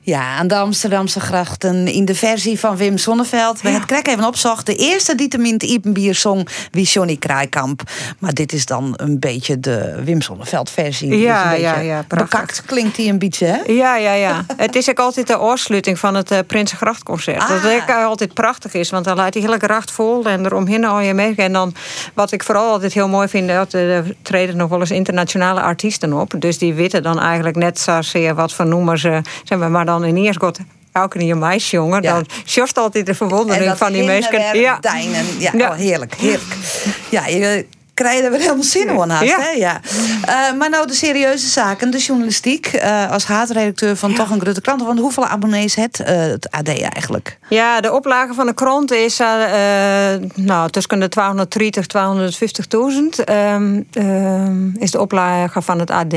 [0.08, 3.62] Ja, aan de Amsterdamse grachten in de versie van Wim Sonneveld.
[3.62, 4.66] We het krek even opzocht.
[4.66, 7.82] De eerste die tenminste Ipenbier zong wie Johnny Kraaikamp.
[8.20, 11.18] Maar dit is dan een beetje de Wim Sonneveld versie.
[11.18, 12.06] Ja, dus ja, ja.
[12.08, 13.74] Bekakt klinkt die een beetje, hè?
[13.74, 14.46] Ja, ja, ja.
[14.58, 17.42] het is ook altijd de oorsluiting van het uh, Prinsengrachtconcert.
[17.42, 17.50] Ah.
[17.50, 21.00] Dat ook altijd prachtig is, want dan laat die hele gracht vol en eromheen al
[21.00, 21.36] je mee.
[21.36, 21.74] En dan,
[22.14, 26.14] wat ik vooral altijd heel mooi vind, dat er treden nog wel eens internationale artiesten
[26.14, 26.34] op.
[26.40, 29.96] Dus die weten dan eigenlijk net zozeer wat voor noemen ze, zeg maar, maar dan
[30.04, 30.60] in eerst God
[30.92, 32.14] elke een meisjongen, ja.
[32.14, 34.52] dan sjoft altijd de verwondering van die meisjes.
[34.54, 34.78] Ja.
[34.80, 35.26] Deinen.
[35.40, 35.70] Ja, ja.
[35.70, 36.56] Oh, heerlijk, heerlijk.
[37.10, 37.66] Ja, je
[37.98, 39.24] krijg je er weer helemaal zin in haast.
[39.24, 39.40] Ja.
[39.40, 39.50] Hè?
[39.50, 39.82] Ja.
[40.28, 42.74] Uh, maar nou de serieuze zaken, de journalistiek.
[42.74, 44.84] Uh, als haatredacteur van toch een grote krant.
[44.84, 47.38] Want hoeveel abonnees het, uh, het AD eigenlijk?
[47.50, 49.18] Ja, de oplage van de krant is
[50.36, 56.16] nou, tussen de 230 250.000 um, is de oplage van het AD.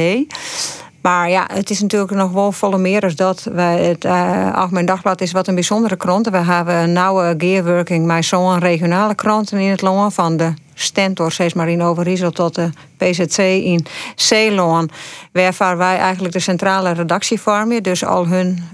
[1.01, 3.49] Maar ja, het is natuurlijk nog wel volle meer dat.
[3.53, 6.29] Wij, het uh, Algemeen Dagblad is wat een bijzondere krant.
[6.29, 10.15] We hebben een nauwe gearworking met zo'n regionale kranten in het land.
[10.15, 14.91] Van de Stentor, steeds maar in Overijssel tot de PZC in Ceylon.
[15.33, 17.83] Waarvan wij eigenlijk de centrale redactie vormen.
[17.83, 18.65] Dus al hun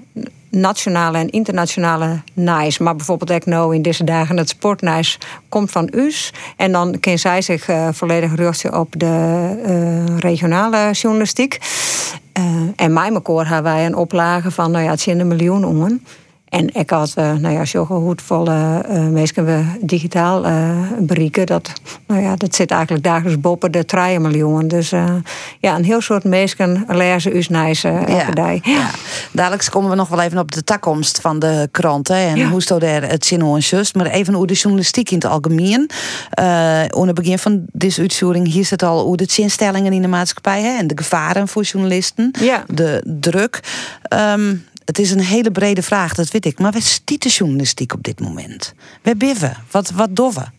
[0.51, 2.83] nationale en internationale nice.
[2.83, 6.33] Maar bijvoorbeeld ik in deze dagen het sportnice komt van us.
[6.57, 11.59] En dan kan zij zich uh, volledig richten op de uh, regionale journalistiek.
[12.39, 12.45] Uh,
[12.77, 13.13] en mijn
[13.47, 16.01] hebben wij een oplage van, nou ja, het zijn een miljoen om.
[16.49, 21.47] En ik had, uh, nou ja, zo goed volle uh, mensen we digitaal uh, bereiken.
[21.47, 21.73] Dat,
[22.07, 24.69] nou ja, dat zit eigenlijk dagelijks boven de 3 miljoen.
[24.69, 24.91] Dus
[25.61, 28.65] ja, een heel soort mensen lezen us nice elke dag.
[28.67, 28.91] Ja.
[29.33, 32.17] Dadelijk komen we nog wel even op de toekomst van de kranten.
[32.17, 33.95] En hoe staat er het zin en just.
[33.95, 35.91] Maar even hoe de journalistiek in het algemeen.
[36.41, 40.63] Uh, het begin van deze uitzending hier zit al hoe de zinstellingen in de maatschappij.
[40.63, 42.31] Hè, en de gevaren voor journalisten.
[42.41, 42.65] Ja.
[42.69, 43.61] De druk.
[44.09, 46.59] Um, het is een hele brede vraag, dat weet ik.
[46.59, 48.75] Maar waar stiet de journalistiek op dit moment?
[49.03, 49.57] Waar biffen?
[49.71, 50.55] Wat, wat doffen?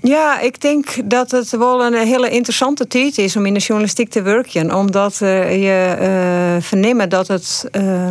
[0.00, 4.10] Ja, ik denk dat het wel een hele interessante tijd is om in de journalistiek
[4.10, 4.74] te werken.
[4.74, 7.64] Omdat uh, je uh, vernemen dat het.
[7.72, 8.08] Uh,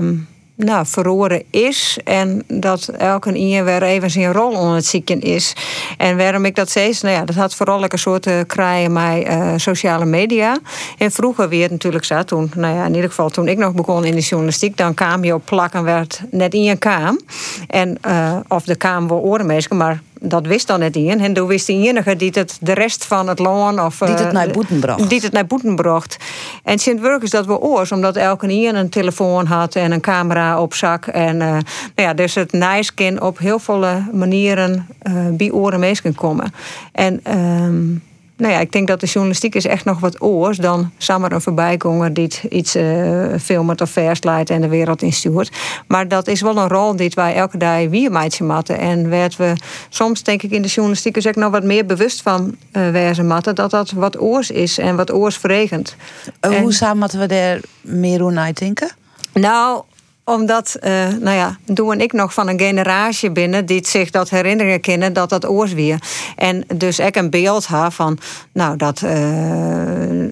[0.58, 2.00] nou, verloren is.
[2.04, 5.56] En dat elke ieder weer even zijn rol onder het zieken is.
[5.98, 9.28] En waarom ik dat steeds, nou ja, dat had vooral een soort uh, kraaien met
[9.28, 10.58] uh, sociale media.
[10.98, 14.06] En vroeger weer natuurlijk zo, toen, nou ja, in ieder geval toen ik nog begon
[14.06, 17.20] in de journalistiek, dan kwam je op plakken werd net in je kaam.
[17.68, 21.20] En, uh, of de kaam wel orenmeester, maar dat wist dan net in.
[21.20, 23.82] En toen wist enige die het de rest van het loon...
[23.82, 25.10] Of, die het naar boeten bracht.
[25.10, 26.18] Die het naar boeten bracht.
[26.64, 29.76] En sint is dat we oors, omdat elke ieder een telefoon had...
[29.76, 31.06] en een camera op zak.
[31.08, 31.64] En uh, nou
[31.96, 36.54] ja, dus het nice kan op heel veel manieren uh, bij oren mee komen.
[36.92, 37.22] En...
[37.38, 38.06] Um,
[38.38, 41.42] nou ja, ik denk dat de journalistiek is echt nog wat oors dan samen een
[41.42, 45.52] voorbijgonger die iets uh, filmt of versleidt en de wereld instuurt.
[45.88, 48.78] Maar dat is wel een rol die wij elke dag weer matten.
[48.78, 49.54] En werd we
[49.90, 53.28] soms, denk ik, in de journalistiek is ook nog wat meer bewust van uh, wezen
[53.28, 53.56] matten.
[53.56, 55.96] Dat dat wat oors is en wat oors verregent.
[56.42, 58.92] Uh, hoe samen moeten we daar meer over denken?
[59.34, 59.84] Nou,
[60.28, 64.30] omdat, uh, nou ja, Doe en ik nog van een generatie binnen die zich dat
[64.30, 66.00] herinneren kennen dat dat oors weer.
[66.36, 68.18] En dus ik een beeld ha van,
[68.52, 69.10] nou, dat uh,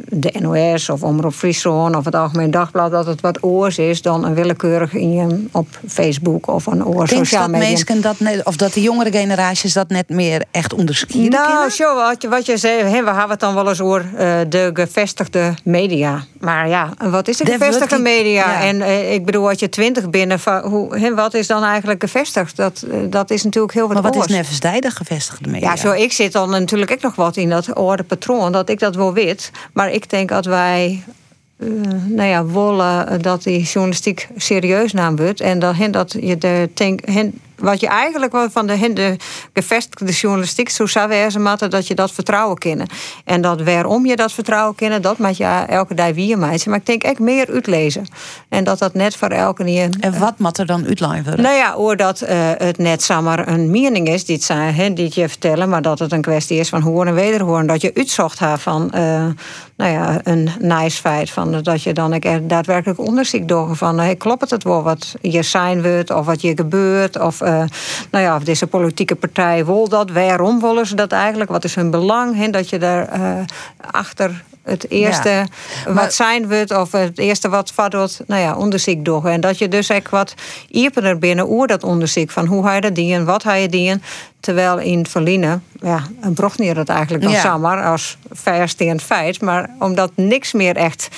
[0.09, 4.25] de NOS of Omroep Friesland of het Algemeen Dagblad, dat het wat oors is dan
[4.25, 7.95] een willekeurig in, op Facebook of een oors sociaal media.
[8.01, 12.21] dat net, of dat de jongere generaties dat net meer echt onderscheiden Nou, zo, wat
[12.21, 16.23] je, wat je zei, we hebben het dan wel eens over uh, de gevestigde media.
[16.39, 18.51] Maar ja, wat is de, de gevestigde media?
[18.51, 18.61] Ja.
[18.61, 19.69] En ik bedoel, wat je
[20.09, 20.39] binnen.
[20.63, 22.55] Hoe, wat is dan eigenlijk gevestigd?
[22.55, 25.69] Dat, eh, dat is natuurlijk heel wat Maar wat is nevensdijdig gevestigde media?
[25.69, 28.51] Ja, zo, ik zit dan natuurlijk ook nog wat in dat orde patroon.
[28.51, 29.51] Dat ik dat wel weet.
[29.73, 31.03] Maar ik denk dat wij
[31.57, 31.69] uh,
[32.07, 35.41] nou ja, willen dat die journalistiek serieus naam wordt.
[35.41, 37.01] En dat, dat je de denk,
[37.57, 39.15] wat je eigenlijk van de, de
[39.53, 42.87] gevestigde journalistiek zo zou wezen moeten, dat je dat vertrouwen kennen.
[43.23, 46.69] En dat waarom je dat vertrouwen kennen, dat moet je elke dag weer meiden.
[46.69, 48.05] Maar ik denk echt meer uitlezen.
[48.49, 49.89] En dat dat net voor elke keer.
[49.99, 53.71] En wat moet er dan uitlezen Nou ja, hoor dat uh, het net samen een
[53.71, 56.81] mening is die het, zijn, die je vertellen, maar dat het een kwestie is van
[56.81, 57.67] horen en wederhoren.
[57.67, 59.25] Dat je uitzocht haar van uh,
[59.77, 61.29] nou ja, een nice feit.
[61.29, 65.43] Van, dat je dan er daadwerkelijk onderzoek door van hey, klopt het wel wat je
[65.43, 67.19] zijn wordt of wat je gebeurt.
[67.19, 67.41] Of
[68.11, 70.11] nou ja, of deze politieke partij wil dat.
[70.11, 71.49] Waarom willen ze dat eigenlijk?
[71.49, 72.35] Wat is hun belang?
[72.35, 73.39] He, dat je daar uh,
[73.91, 75.47] achter het eerste
[75.87, 79.25] wat zijn wordt of het eerste wat vadot, nou ja, onderzoek door.
[79.25, 80.33] En dat je dus echt wat
[80.69, 84.01] iepener binnen oer dat onderzoek van hoe hij dat dien, wat hij dien.
[84.39, 87.39] Terwijl in Verliezen, ja, een brocht dat eigenlijk dan ja.
[87.39, 89.41] samen als versteend feit.
[89.41, 91.09] Maar omdat niks meer echt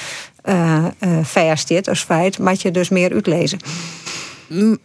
[0.45, 0.85] uh,
[1.35, 3.59] uh, als feit, moet je dus meer uitlezen.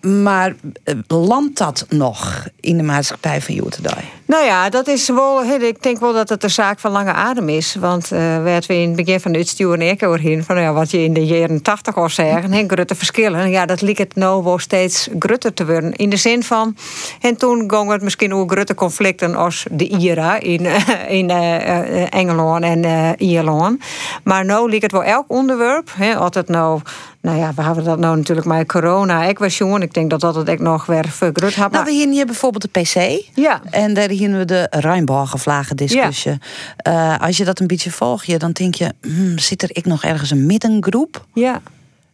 [0.01, 4.05] Maar eh, landt dat nog in de maatschappij van Joetendai?
[4.27, 5.45] Nou ja, dat is wel.
[5.45, 7.75] Ik denk wel dat het een zaak van lange adem is.
[7.75, 10.91] Want uh, werd we in het begin van het stuur en overheen van ja, wat
[10.91, 13.51] je in de jaren tachtig al zeggen, en grote verschillen.
[13.51, 15.93] Ja, dat liep het nou wel steeds grutter te worden.
[15.93, 16.77] In de zin van.
[17.21, 20.67] En toen gingen het misschien ook grote conflicten als de IRA in,
[21.09, 23.85] in uh, Engeland en Ierland.
[24.25, 25.91] Maar nu liep het wel elk onderwerp.
[25.97, 26.81] Hè, altijd nou
[27.23, 29.25] nou ja, we hebben dat nou natuurlijk met corona.
[29.25, 31.73] Ik was jong ik denk dat dat het ik nog weer vergroot had.
[31.73, 33.23] Nou, we hier hier bijvoorbeeld de PC.
[33.35, 33.61] Ja.
[33.71, 36.39] En daar hier we de Rijnborgenvlagen discussie.
[36.77, 37.15] Ja.
[37.17, 39.85] Uh, als je dat een beetje volgt, je, dan denk je, hmm, zit er ik
[39.85, 41.27] nog ergens een middengroep?
[41.35, 41.61] Ja.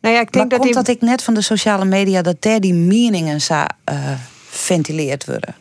[0.00, 0.84] Nou ja, ik denk maar dat komt die...
[0.84, 3.94] dat ik net van de sociale media dat daar die meningen zou uh,
[4.48, 5.54] ventileerd worden?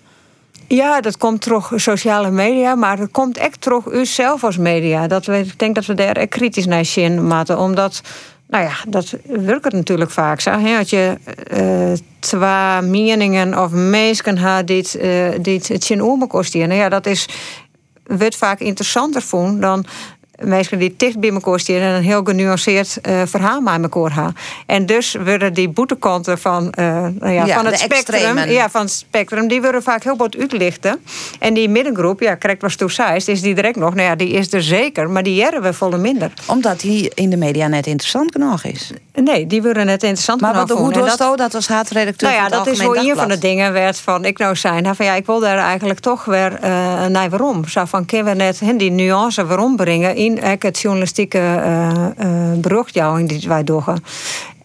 [0.67, 5.07] Ja, dat komt terug sociale media, maar het komt echt terug u zelf als media.
[5.07, 8.01] Dat we, ik denk dat we daar echt kritisch naar zien moeten, omdat
[8.47, 10.51] nou ja, dat werkt natuurlijk vaak zo.
[10.51, 10.77] Hè?
[10.77, 11.17] Als je
[11.53, 16.67] uh, twee meningen of mensen hebt die, uh, die het zien omkosten.
[16.67, 17.29] Nou ja, dat is,
[18.03, 19.85] wordt vaak interessanter vonden dan
[20.39, 24.35] mensen die dicht bij elkaar staan en een heel genuanceerd uh, verhaal met elkaar hebben.
[24.65, 26.85] En dus worden die boetekanten van, uh,
[27.19, 28.51] nou ja, ja, van het spectrum, extremen.
[28.51, 30.99] ja, van het spectrum, die worden vaak heel wat uitlichten.
[31.39, 34.53] En die middengroep, ja, correct was toezeist, is die direct nog, nou ja, die is
[34.53, 36.33] er zeker, maar die jaren we volle minder.
[36.45, 38.91] Omdat die in de media net interessant genoeg is.
[39.13, 40.67] Nee, die worden net interessant maar genoeg.
[40.67, 43.37] Maar hoe dat, dat, dat was haatredacteur nou ja, dat is wel een van de
[43.37, 44.95] dingen werd van ik nou zijn.
[44.95, 47.67] Van ja, ik wil daar eigenlijk toch weer uh, naar waarom.
[47.67, 52.59] Zo van kunnen we net die nuance waarom brengen in het journalistiek journalistieke uh, uh,
[52.59, 53.83] berichtjouwing die wij doen.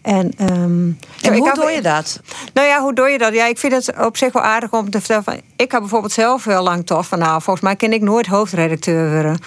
[0.02, 2.20] En, um, en hoe doe je dat?
[2.54, 3.34] Nou ja, hoe doe je dat?
[3.34, 5.24] Ja, ik vind het op zich wel aardig om te vertellen.
[5.24, 7.18] Van, ik heb bijvoorbeeld zelf heel lang toch van...
[7.18, 9.38] nou, volgens mij kan ik nooit hoofdredacteur worden.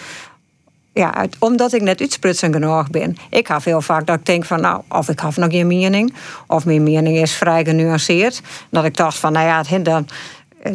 [0.93, 3.17] Ja, uit, omdat ik net uitsprutsen genoeg ben.
[3.30, 4.62] Ik heb heel vaak dat ik denk van...
[4.62, 6.13] nou, of ik heb nog geen mening...
[6.47, 8.41] of mijn mening is vrij genuanceerd.
[8.69, 10.08] Dat ik dacht van, nou ja, het dan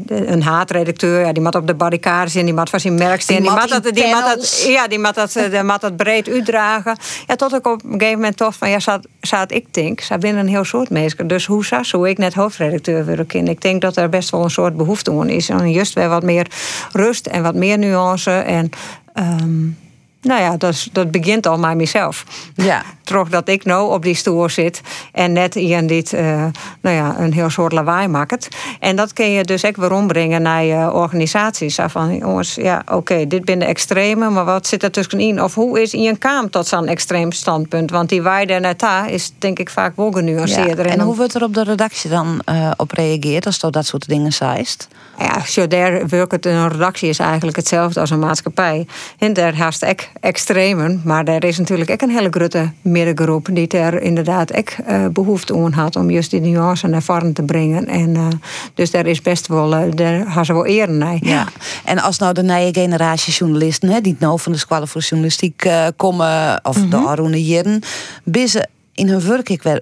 [0.06, 3.36] een haatredacteur, ja, die moet op de barricades en die moet van zijn merk staan.
[3.36, 6.96] Die, die dat, die moet dat, ja, die moet dat, die moet dat breed uitdragen.
[7.26, 10.18] Ja, tot ik op een gegeven moment toch van, ja, zat, zat ik denk, ze
[10.18, 11.26] ben een heel soort mensen.
[11.26, 13.52] Dus hoe zou zo ik net hoofdredacteur willen kunnen?
[13.52, 15.48] Ik denk dat er best wel een soort behoefte aan is.
[15.48, 16.46] En juist weer wat meer
[16.92, 18.70] rust en wat meer nuance en...
[19.14, 19.78] Um,
[20.22, 22.24] nou ja, dat, dat begint al met mezelf.
[22.54, 22.82] Ja.
[23.04, 24.80] Toch dat ik nou op die stoel zit
[25.12, 26.44] en net iemand dit, uh,
[26.80, 28.48] nou ja, een heel soort lawaai maakt.
[28.80, 31.78] En dat kun je dus ook weer ombrengen naar je organisaties.
[31.86, 35.42] Van jongens, ja, oké, okay, dit ben de extreme, maar wat zit er tussenin?
[35.42, 37.90] Of hoe is Ian Kaam tot zo'n extreem standpunt?
[37.90, 40.86] Want die waarde net daar is denk ik vaak wel genuanceerder.
[40.86, 40.92] Ja.
[40.92, 43.86] En, en hoe wordt er op de redactie dan uh, op reageerd als dat dat
[43.86, 44.88] soort dingen zeist?
[45.18, 48.86] Ja, zo daar werkt een redactie is eigenlijk hetzelfde als een maatschappij.
[49.18, 53.68] En daar haast ik extremen, maar er is natuurlijk ook een hele grote middengroep die
[53.68, 57.86] er inderdaad ook uh, behoefte aan had om juist die nuance naar voren te brengen.
[57.86, 58.26] En uh,
[58.74, 61.16] dus daar is best wel, uh, daar gaan ze wel eer naar.
[61.20, 61.46] Ja.
[61.84, 65.70] En als nou de nieuwe generatie journalisten, hè, die nou van de squadre voor journalistiek
[65.96, 66.90] komen, of mm -hmm.
[66.90, 67.82] de Arone Jeren,
[68.24, 69.80] binnen in hun werk ik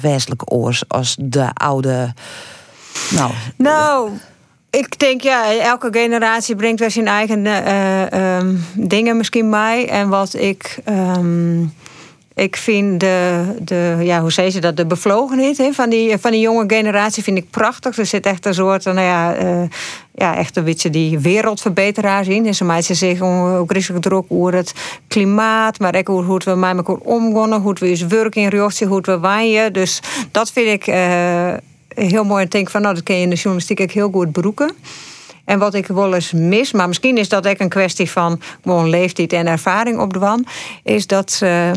[0.00, 2.14] wezenlijk oors als de oude.
[3.10, 3.32] Nou.
[3.56, 4.10] nou
[4.76, 9.86] ik denk ja, elke generatie brengt wel zijn eigen uh, um, dingen misschien mee.
[9.86, 10.78] En wat ik.
[10.88, 11.72] Um,
[12.34, 16.30] ik vind de, de, ja, hoe zei ze dat, de bevlogenheid hè, van, die, van
[16.30, 17.98] die jonge generatie vind ik prachtig.
[17.98, 19.62] Er zit echt een soort, nou ja, uh,
[20.14, 22.46] ja echt een beetje die wereldverbeteraars in.
[22.46, 24.72] En ze maken zich ook rustig druk over het
[25.08, 29.18] klimaat, maar ook hoe we met elkaar omgaan, hoe we ons werk inrichten, hoe we
[29.18, 29.72] waaien.
[29.72, 30.86] Dus dat vind ik
[31.96, 32.42] heel mooi.
[32.42, 34.70] En denk van, nou, dat kun je in de journalistiek ook heel goed beroeken.
[35.44, 38.88] En wat ik wel eens mis, maar misschien is dat ook een kwestie van gewoon
[38.88, 40.46] leeftijd en ervaring op de wan,
[40.82, 41.72] is dat ze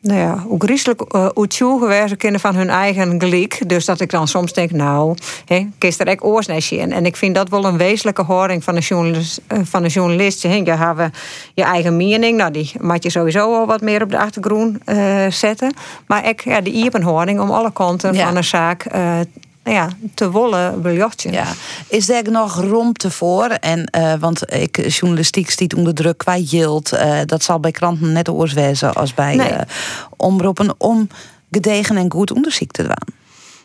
[0.00, 3.60] nou ja, ook rieselijk uh, geweest kunnen van hun eigen gelijk.
[3.66, 6.92] Dus dat ik dan soms denk, nou, hè, kies er echt oorsnestje in.
[6.92, 9.40] En ik vind dat wel een wezenlijke houding van een journalist.
[9.52, 10.42] Uh, van een journalist.
[10.42, 10.54] Hè.
[10.54, 11.16] Je hebt
[11.54, 15.30] je eigen mening, nou, die moet je sowieso al wat meer op de achtergrond uh,
[15.30, 15.74] zetten.
[16.06, 18.26] Maar ik, ja, die een houding om alle kanten Ja.
[18.26, 18.86] van een zaak
[19.64, 21.32] nou ja, te wollen biljartje.
[21.32, 21.46] Ja.
[21.88, 23.44] Is er nog ruimte voor?
[23.46, 26.92] En, eh, want ik, journalistiek stiet onder druk qua yield.
[26.92, 29.48] Eh, dat zal bij kranten net oors wezen als bij Nee.
[29.48, 29.60] eh,
[30.16, 30.74] omroepen.
[30.78, 31.08] Om
[31.50, 33.14] gedegen en goed onderzoek te doen.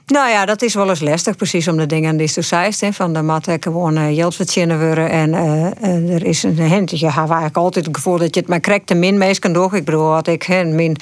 [0.10, 2.82] Nou ja, dat is wel eens lastig, precies om de dingen die zeist.
[2.82, 5.10] hè, Van de mat ik gewoon uh, geld verdienen.
[5.10, 7.00] En eh, eh, er is een hint.
[7.00, 9.76] Je hebt eigenlijk altijd het gevoel dat je het maar krijgt te min meestal door.
[9.76, 10.96] Ik bedoel, had ik hè, mijn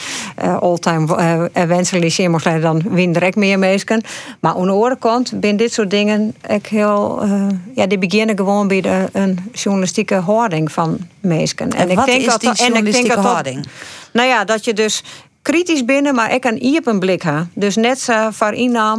[0.43, 1.17] uh, all-time
[1.53, 3.99] uh, wenselijke moest leiden, dan win direct meer meestal.
[4.39, 7.25] Maar aan de andere kant ben dit soort dingen ik heel.
[7.25, 11.67] uh, ja, die beginnen gewoon bij de, een journalistieke houding van meestal.
[11.67, 13.67] En, wat is die journalistieke houding?
[14.11, 15.03] Nou ja, dat je dus
[15.47, 17.47] kritisch binnen, maar ik een iepen blik ha.
[17.53, 18.51] Dus net zo voor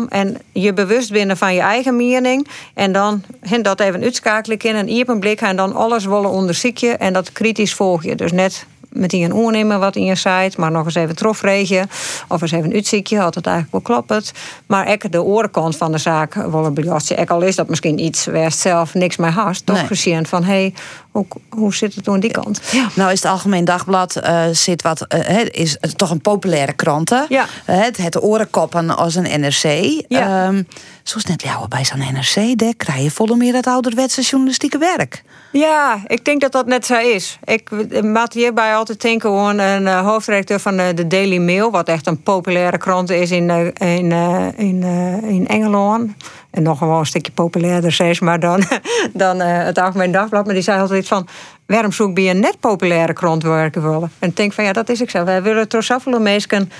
[0.09, 2.47] en je bewust binnen van je eigen mening.
[2.75, 6.99] En dan hen dat even uitschakelen in een iepen blik en dan alles willen onderzoeken
[6.99, 8.15] en dat kritisch volg je.
[8.15, 11.91] Dus net meteen een oornemen wat in je site, maar nog eens even trofregen.
[12.29, 14.33] Of eens even uitziekje, had het eigenlijk wel klopt.
[14.67, 17.15] Maar ik de orenkant van de zaak willen belastje.
[17.15, 19.67] Ik al is dat misschien iets waar zelf niks mee haast.
[19.67, 19.87] Toch nee.
[19.87, 20.75] gezien van, hé, hey,
[21.11, 22.61] hoe, hoe zit het aan die kant?
[22.73, 22.89] Ja.
[22.95, 27.13] Nou is het Algemeen Dagblad uh, zit wat, uh, is toch een populaire krant.
[27.29, 27.47] Ja.
[27.65, 30.05] het, het orenkoppen als een NRC.
[30.09, 30.47] Ja.
[30.47, 30.67] Um,
[31.03, 35.23] zoals net jou bij zo'n NRC, daar krijg je volle meer dat ouderwetse journalistieke werk.
[35.53, 37.39] Ja, ik denk dat dat net zo is.
[37.45, 37.71] Ik
[38.05, 42.07] maak hierbij altijd denken aan een uh, hoofdredacteur van de, de, Daily Mail, wat echt
[42.07, 44.83] een populaire krant is in, uh, in, uh, in,
[45.23, 46.11] in Engeland.
[46.51, 48.63] En nog gewoon een stukje populairder, steeds, maar dan,
[49.13, 50.45] dan het Algemeen Dagblad.
[50.45, 51.29] Maar die zei altijd van,
[51.67, 54.11] waarom zoek je een net populaire krant werken willen?
[54.19, 55.25] En ik denk van, ja, dat is ik zo.
[55.25, 56.71] Wij willen toch zoveel mensen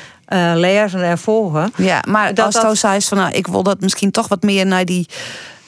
[0.55, 1.73] lezen en volgen.
[1.77, 2.77] Ja, maar dat, als dat...
[2.77, 5.09] zei van, nou, ik wil dat misschien toch wat meer naar die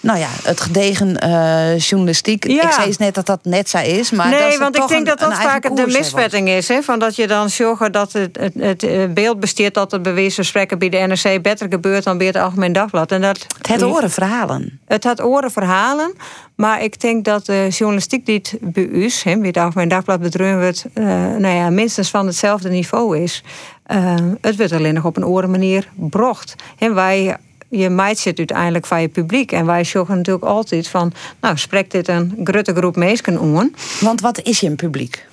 [0.01, 2.47] nou ja, het gedegen uh, journalistiek.
[2.47, 2.63] Ja.
[2.63, 4.11] Ik zei net dat dat net zo is.
[4.11, 6.69] Maar nee, dat want ik denk een, dat dat vaak de misvatting is.
[6.69, 6.83] Hè?
[6.83, 10.45] Van dat je dan zorgt dat het, het, het, eh, beeld besteedt dat het bewezen
[10.45, 13.13] spreken bij de NRC beter gebeurt dan bij het Algemeen Dagblad.
[13.13, 14.81] En dat, het had oren verhalen.
[14.87, 16.15] Het had oren verhalen.
[16.55, 20.21] Maar ik denk dat de journalistiek die het bij u, hè, bij het Algemeen Dagblad
[20.21, 21.05] bedreun wordt, uh,
[21.37, 23.43] nou ja, minstens van hetzelfde niveau is.
[23.87, 26.55] Uh, het wordt alleen nog op een oren manier brocht.
[26.79, 27.37] En wij
[27.71, 29.53] je mindset uiteindelijk van je publiek.
[29.53, 33.75] En wij zorgen natuurlijk altijd van, nou, spreekt dit een grote groep mensen aan.
[34.01, 35.29] Want wat is je publiek?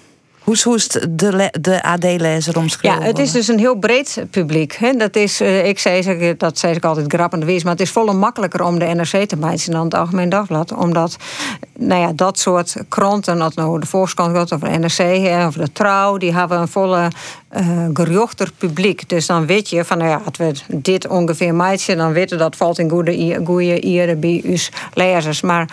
[0.47, 2.99] Hoe is de, de AD-lezer omschreven?
[2.99, 4.75] Ja, het is dus een heel breed publiek.
[4.75, 4.91] Hè.
[4.93, 8.13] Dat is, uh, ik zei, dat zei ik altijd grappend wees, maar het is volle
[8.13, 10.73] makkelijker om de NRC te maken dan het Algemeen Dagblad.
[10.73, 11.17] Omdat
[11.77, 16.17] nou ja, dat soort kranten, dat nou de Volkskrant of de NRC of de Trouw,
[16.17, 17.11] die hebben een volle
[17.57, 19.09] uh, gejochter publiek.
[19.09, 22.55] Dus dan weet je van, nou ja, als we dit ongeveer meidje, dan weten dat
[22.55, 24.57] valt in goede, goede ieren bij uw
[24.93, 25.41] lezers.
[25.41, 25.69] Maar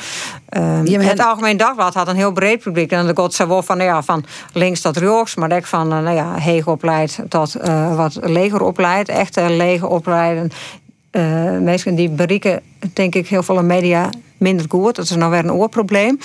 [0.57, 2.91] uh, het Algemeen Dagblad had een heel breed publiek.
[2.91, 5.93] En dan gaat ze wel van, nou ja, van links tot rechts, maar ook van,
[5.93, 10.51] uh, nou ja, heeg opleid tot uh, wat leger opleid, echte leger opleiden.
[11.61, 12.63] Mensen die berieken,
[12.93, 14.97] denk ik, heel veel media minder goed.
[14.97, 16.19] Dat is nou weer een oorprobleem.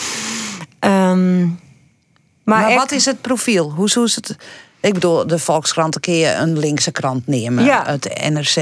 [0.79, 1.59] Um,
[2.43, 3.71] maar, maar wat is het profiel?
[3.71, 4.35] Hoe, hoe is het?
[4.81, 7.63] Ik bedoel, de Volkskrant kun je een linkse krant nemen.
[7.63, 7.83] Ja.
[7.85, 8.55] Het NRC.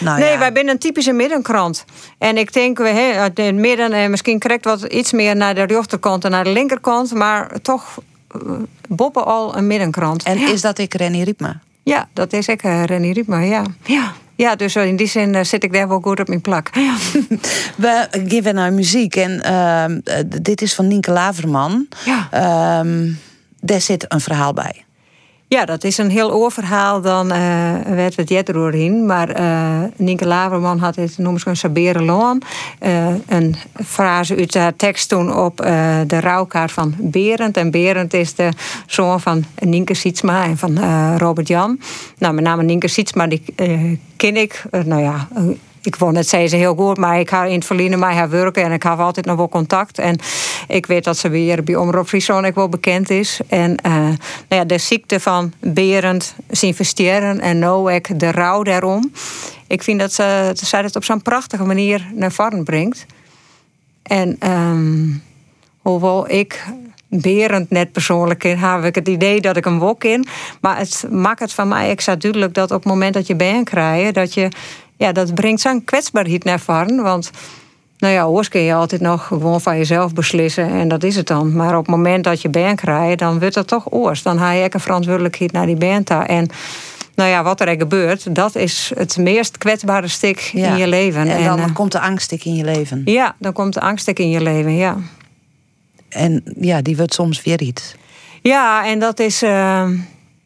[0.00, 0.38] Nou nee, ja.
[0.38, 1.84] wij zijn een typische middenkrant.
[2.18, 6.24] En ik denk, we het midden, en misschien correct wat iets meer naar de rechterkant
[6.24, 7.14] en naar de linkerkant.
[7.14, 7.98] Maar toch
[8.88, 10.22] boppen al een middenkrant.
[10.22, 11.60] En is dat ik Renny Riepma?
[11.82, 13.64] Ja, dat is ik uh, Renny Riepma, ja.
[13.84, 14.12] ja.
[14.34, 16.70] Ja, dus in die zin uh, zit ik daar wel goed op mijn plak.
[17.76, 19.16] We geven naar muziek.
[19.16, 19.84] En uh,
[20.42, 21.88] dit is van Nienke Laverman.
[22.04, 22.80] Ja.
[22.80, 23.18] Um,
[23.60, 24.84] daar zit een verhaal bij.
[25.52, 27.00] Ja, dat is een heel oorverhaal.
[27.00, 29.06] Dan uh, werd het jet doorheen.
[29.06, 32.42] Maar uh, Nienke Laverman had het noemen ze een Sabere Loan.
[32.80, 35.56] Uh, een frase uit haar tekst toen op
[36.06, 37.56] de rouwkaart van Berend.
[37.56, 38.48] En Berend is de
[38.86, 40.78] zoon van Nienke Sietsma en van
[41.16, 41.80] Robert Jan.
[42.18, 43.42] Nou, met name Nienke Sietsma, die
[44.16, 44.64] ken ik.
[44.84, 45.28] nou ja
[45.82, 48.30] ik wou net zeggen ze heel goed, maar ik ga in het verleden met haar
[48.30, 49.98] werken en ik heb altijd nog wel contact.
[49.98, 50.18] En
[50.68, 53.40] ik weet dat ze weer bij Omroep ook wel bekend is.
[53.48, 54.16] En uh, nou
[54.48, 59.12] ja, de ziekte van Berend zien versteren en ik de rouw daarom.
[59.66, 63.06] Ik vind dat ze, zij het op zo'n prachtige manier naar voren brengt.
[64.02, 65.22] En um,
[65.78, 66.64] hoewel ik
[67.08, 70.26] Berend net persoonlijk in, heb ik het idee dat ik hem wok in.
[70.60, 73.64] Maar het maakt het van mij extra duidelijk dat op het moment dat je ben
[73.64, 74.48] krijgt, dat je
[74.96, 77.02] ja, dat brengt zo'n kwetsbaarheid naar voren.
[77.02, 77.30] Want
[77.98, 81.26] nou ja, oors kun je altijd nog gewoon van jezelf beslissen en dat is het
[81.26, 81.56] dan.
[81.56, 84.22] Maar op het moment dat je band krijgt, dan wordt dat toch oors.
[84.22, 86.26] Dan haal je een verantwoordelijkheid naar die band daar.
[86.26, 86.48] En
[87.14, 91.28] nou ja, wat er gebeurt, dat is het meest kwetsbare stuk in je leven.
[91.28, 93.02] En dan, en, komt de angststuk in je leven.
[93.04, 94.96] Ja, dan komt de angststuk in je leven, ja.
[96.08, 97.94] En ja, die wordt soms weer iets.
[98.42, 99.42] Ja, en dat is.
[99.42, 99.88] Uh,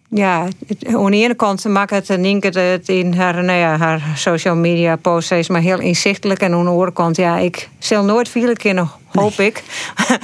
[0.09, 0.49] ja,
[0.87, 4.97] aan de ene kant maakt het Nienke het in haar, nou ja, haar social media
[4.97, 6.41] posts maar heel inzichtelijk.
[6.41, 9.47] En aan de andere kant, ja, ik zal nooit veel kennen, hoop nee.
[9.47, 9.63] ik,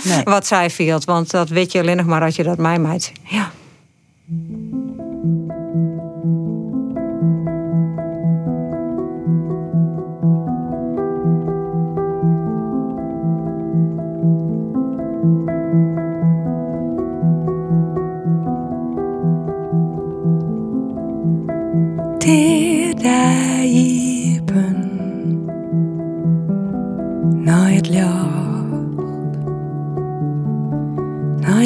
[0.05, 0.23] nee.
[0.35, 1.05] wat zij vielt.
[1.05, 3.13] Want dat weet je alleen nog maar als je dat mij maakt.
[3.23, 3.51] Ja.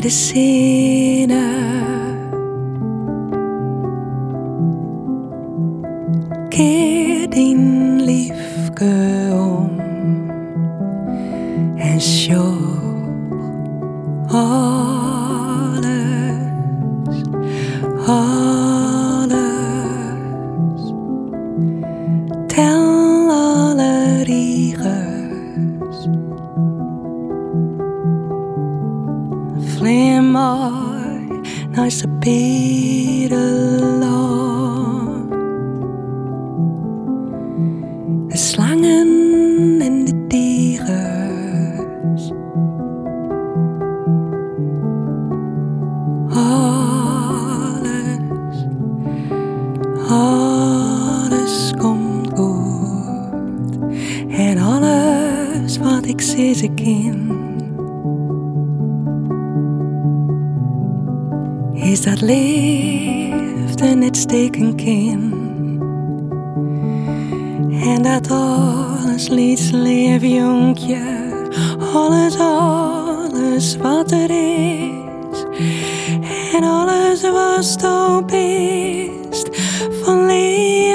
[0.09, 1.16] See.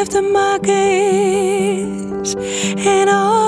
[0.02, 0.74] Liefde maken
[2.22, 2.34] is.
[2.86, 3.41] En alles,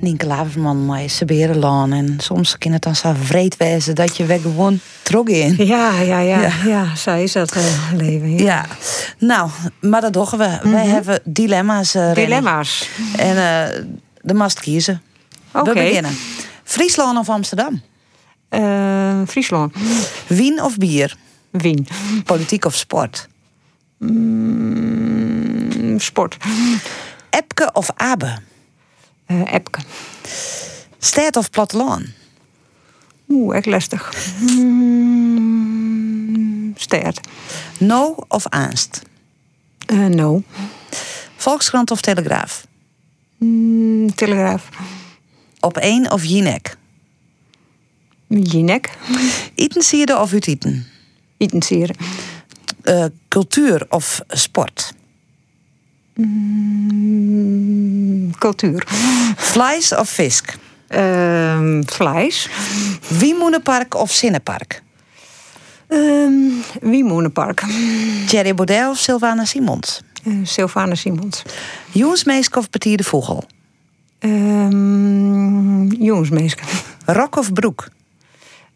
[0.00, 1.92] Nienke Laverman met Seberenlaan.
[1.92, 5.54] En soms kan het dan zo vreed wezen dat je weg gewoon trok in.
[5.66, 6.40] Ja, ja, ja.
[6.40, 6.52] Ja.
[6.66, 7.62] Ja, zo is dat eh,
[7.96, 8.30] leven.
[8.30, 8.42] Ja.
[8.44, 8.66] Ja,
[9.18, 10.58] nou, maar dat doen we.
[10.62, 11.94] Wij hebben dilemma's.
[11.94, 12.14] eh.
[12.14, 12.88] Dilemma's.
[13.16, 13.82] En eh
[14.22, 15.02] de mast kiezen.
[15.52, 15.72] Oké.
[15.72, 16.16] We beginnen.
[16.64, 17.80] Friesland of Amsterdam?
[19.26, 19.74] Friesland.
[20.26, 21.16] Wien of bier?
[21.50, 21.86] Wien.
[22.24, 23.28] Politiek of sport?
[23.98, 26.36] Mm, Sport.
[27.30, 28.36] Epke of Abe?
[29.30, 29.80] Eh Epke.
[30.98, 32.06] Stad of platteland?
[33.28, 34.12] Oeh, echt lastig.
[34.40, 35.92] Mm,
[36.76, 37.20] Stert.
[37.78, 39.02] No of Aanst?
[39.86, 40.42] Eh, no.
[41.36, 42.66] Volkskrant of Telegraaf?
[43.38, 44.68] Mm, Telegraaf.
[45.60, 46.76] Op één of Jinek?
[48.26, 48.98] Jinek.
[49.54, 50.86] Itensierde of Utieten?
[51.36, 51.96] Itensieren.
[52.82, 54.92] Eh cultuur of sport?
[56.20, 57.58] Mm,
[58.38, 58.86] cultuur.
[59.36, 60.56] Vlees of visk?
[60.88, 62.48] Ehm, vlees.
[63.18, 64.82] Wiemoenenpark of Zinnenpark?
[65.88, 67.60] Ehm Wiemoenenpark.
[68.26, 70.00] Thierry Baudet of Sylvana Simons?
[70.24, 71.42] Eh, Sylvana Simons.
[71.92, 73.44] Joensmeesk of Petit de Vogel?
[74.18, 76.62] Ehm jongensmeeske.
[77.06, 77.88] Rok of broek?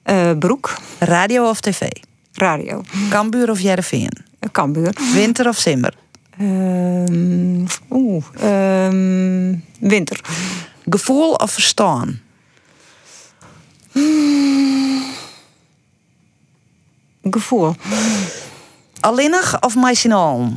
[0.02, 0.74] Eh, broek.
[0.98, 1.88] Radio of tv?
[2.32, 2.82] Radio.
[3.10, 4.24] Kambuur of Jereveen?
[4.38, 4.94] Eh, Kambuur.
[5.14, 5.94] Winter of simmer?
[6.38, 8.24] Ehm, Oeh.
[8.40, 10.20] ehm, winter.
[10.88, 12.20] Gevoel of verstaan?
[17.30, 17.76] Gevoel.
[19.00, 20.52] Alleenig of meisinaal?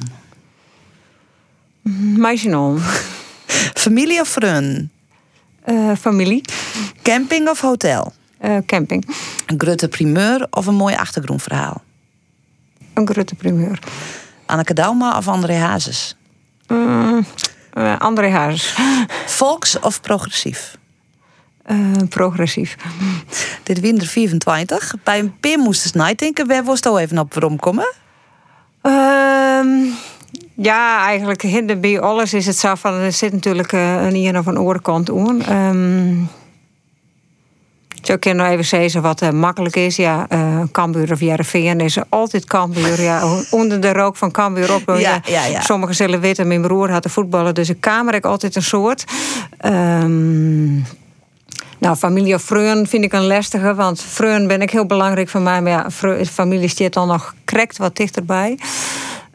[2.18, 2.80] Meisjenon.
[3.84, 4.90] Familie of vriend?
[5.64, 6.42] Eh, familie.
[7.02, 8.14] Camping of hotel?
[8.38, 9.06] Eh, camping.
[9.46, 11.84] Een grote primeur of een mooi achtergrondverhaal?
[12.94, 13.80] Een grote primeur.
[14.48, 16.16] Anneke Dauma of André Hazes?
[16.68, 17.26] Mm,
[17.78, 18.76] Uh, André Hazes.
[19.26, 20.78] Volks of progressief?
[21.72, 22.76] Uh, progressief.
[23.64, 24.94] Dit winter 24.
[25.04, 26.48] Bij een Pim moest het denken.
[26.48, 27.94] Waar was het even op waarom komen?
[28.82, 29.70] Ehm,
[30.56, 31.42] ja, eigenlijk
[31.82, 32.94] bij alles is het zo van...
[32.94, 35.52] er zit natuurlijk een hier of een oorkant aan.
[35.52, 36.30] Um,
[38.08, 39.96] zo kan nog even zeggen wat uh, makkelijk is.
[39.96, 43.02] Ja, uh, Cambuur of Jereveen is altijd Cambuur.
[43.02, 44.98] Ja, onder de rook van Cambuur op.
[44.98, 45.62] Ja, ja, ja.
[45.62, 47.56] Sommigen zullen weten, mijn broer had de voetballen.
[47.56, 49.04] Dus ik kamer ik altijd een soort.
[49.66, 50.86] Um,
[51.78, 53.76] nou, familie of vreun vind ik een lastige.
[53.76, 55.62] Want vreun ben ik heel belangrijk voor mij.
[55.62, 55.90] Maar ja,
[56.26, 58.60] familie staat dan nog krekt wat dichterbij.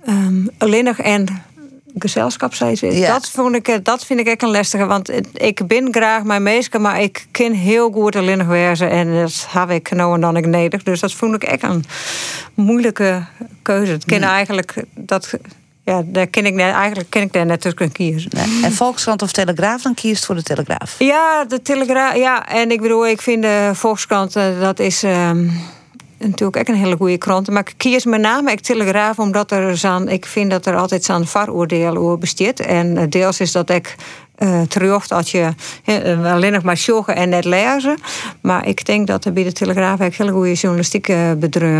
[0.08, 1.26] Um, alleen nog en
[1.98, 3.12] gezelschap zei ja.
[3.12, 4.86] dat, vond ik, dat vind ik echt een lastige.
[4.86, 8.90] Want ik ben graag mijn meeske, maar ik ken heel goed alleen wezen.
[8.90, 10.82] En dat heb ik nou en dan ik nedig.
[10.82, 11.84] Dus dat vond ik echt een
[12.54, 13.24] moeilijke
[13.62, 13.92] keuze.
[13.92, 15.30] Het ken eigenlijk dat.
[15.84, 18.30] Ja, daar ken ik net, eigenlijk ken ik daar net tussen kiezen.
[18.34, 18.64] Nee.
[18.64, 20.98] En Volkskrant of Telegraaf, dan kiest voor de Telegraaf?
[20.98, 22.16] Ja, de Telegraaf.
[22.16, 25.02] Ja, en ik bedoel, ik vind de Volkskrant, eh, dat is.
[25.02, 25.52] Um,
[26.28, 27.50] natuurlijk ook een hele goede krant.
[27.50, 31.04] Maar ik kies met name ik Telegraaf omdat er zo'n, ik vind dat er altijd
[31.04, 32.60] zo'n varoordeel over bestaat.
[32.60, 33.96] En eh, deels is dat ik
[34.38, 35.48] uh, terug dat je
[35.86, 37.96] uh, alleen nog maar joggen en net lezen.
[38.40, 41.30] Maar ik denk dat er bij de Telegraaf een hele goede journalistiek uh,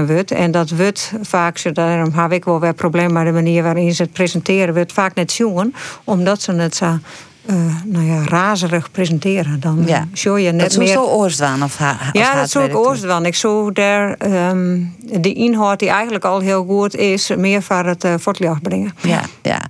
[0.07, 0.31] wordt.
[0.31, 3.95] En dat wordt vaak, zo, daarom heb ik wel weer problemen met de manier waarin
[3.95, 5.75] ze het presenteren, wordt vaak net jongen,
[6.05, 6.99] omdat ze het zo
[7.47, 9.61] uh, nou ja, razerig presenteren.
[9.61, 10.07] Dan ja.
[10.15, 10.89] show je net dat meer...
[10.89, 13.27] zo oorstaan of ha Ja, dat zou ik oorstaan.
[13.27, 14.17] Ik zou daar
[14.51, 17.31] um, de inhoud die eigenlijk al heel goed is...
[17.37, 18.95] meer voor het uh, voortlicht brengen.
[19.01, 19.61] Ja, ja.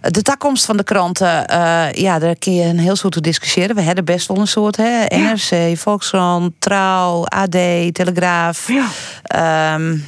[0.00, 3.76] De toekomst van de kranten, uh, ja, daar kun je een heel soort te discussiëren.
[3.76, 5.04] We hebben best wel een soort, hè.
[5.16, 7.56] NRC, Volkskrant, Trouw, AD,
[7.92, 8.68] Telegraaf.
[8.68, 9.74] Ja.
[9.74, 10.04] Um,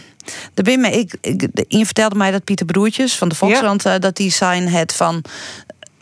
[0.55, 3.83] de ben ik, ik, je vertelde mij dat Pieter Broertjes van de Volkskrant...
[3.83, 3.99] Ja.
[3.99, 5.23] dat die zijn het van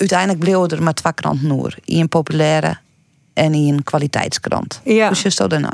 [0.00, 1.74] uiteindelijk bleef er maar twee kranten noer.
[1.84, 2.78] In een populaire
[3.32, 4.80] en in een kwaliteitskrant.
[4.84, 5.08] Ja.
[5.08, 5.72] Dus je stond daarna.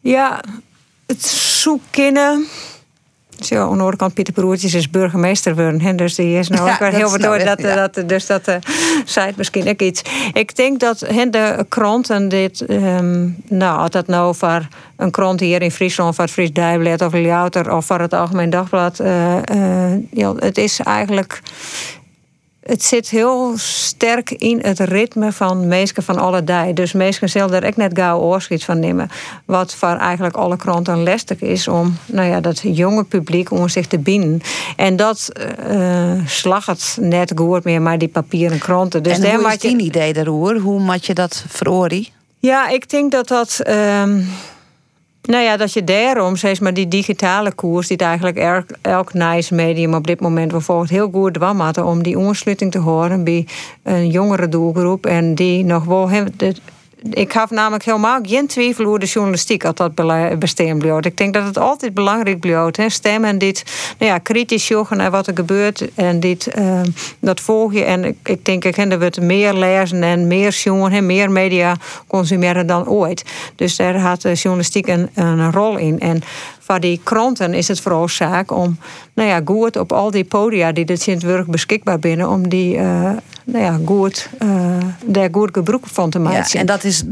[0.00, 0.40] Ja,
[1.06, 2.46] het zoeken.
[3.40, 5.96] Zo, aan de andere kant, Pieter Broertjes is burgemeester geworden.
[5.96, 7.38] Dus die is nou ook heel wat door.
[7.38, 7.74] Dat, ja.
[7.74, 8.54] dat, dus dat uh,
[9.04, 10.02] zei misschien ook iets.
[10.32, 12.70] Ik denk dat he, de kranten dit...
[12.70, 16.14] Um, nou, dat nou voor een krant hier in Friesland...
[16.14, 19.00] voor het Fries Dijblad of Ljouter of voor het Algemeen Dagblad...
[19.00, 21.42] Uh, uh, ja, het is eigenlijk
[22.70, 26.72] het zit heel sterk in het ritme van mensen van alle dag.
[26.72, 29.10] Dus mensen zullen er ook net gauw oorschiet van nemen.
[29.44, 33.86] Wat voor eigenlijk alle kranten lastig is om nou ja, dat jonge publiek om zich
[33.86, 34.40] te binden.
[34.76, 35.28] En dat
[35.70, 39.02] uh, slag het net goed meer, maar die papieren kranten.
[39.02, 39.76] Dus en hoe is je...
[39.76, 40.58] idee daarover?
[40.58, 42.12] Hoe moet je dat verorie?
[42.38, 43.60] Ja, ik denk dat dat...
[43.68, 44.28] Um,
[45.22, 49.54] nou ja, dat je daarom, zeg maar, die digitale koers, die eigenlijk elk, elk nice
[49.54, 53.46] medium op dit moment bijvoorbeeld heel goed dwam om die ontsluiting te horen bij
[53.82, 56.08] een jongere doelgroep en die nog wel
[57.10, 59.94] ik heb namelijk helemaal geen twijfel hoe de journalistiek dat
[60.38, 61.06] bestaan blijft.
[61.06, 62.80] Ik denk dat het altijd belangrijk blijft.
[62.86, 63.64] Stemmen dit
[63.98, 66.80] nou ja, kritisch zoeken naar wat er gebeurt en dit, uh,
[67.20, 67.84] dat volg je.
[67.84, 71.76] En ik, ik denk dat we meer lezen en meer jongen en meer media
[72.06, 73.24] consumeren dan ooit.
[73.56, 76.00] Dus daar had de journalistiek een, een rol in.
[76.00, 76.22] En
[76.70, 78.78] voor die kranten is het vooral zaak om
[79.14, 83.10] nou ja, goed op al die podia die dit Sint-Wurg beschikbaar binnen, om die uh,
[83.44, 86.48] nou ja, goed, uh, daar goed gebruik van te maken.
[86.52, 87.02] Ja, en dat is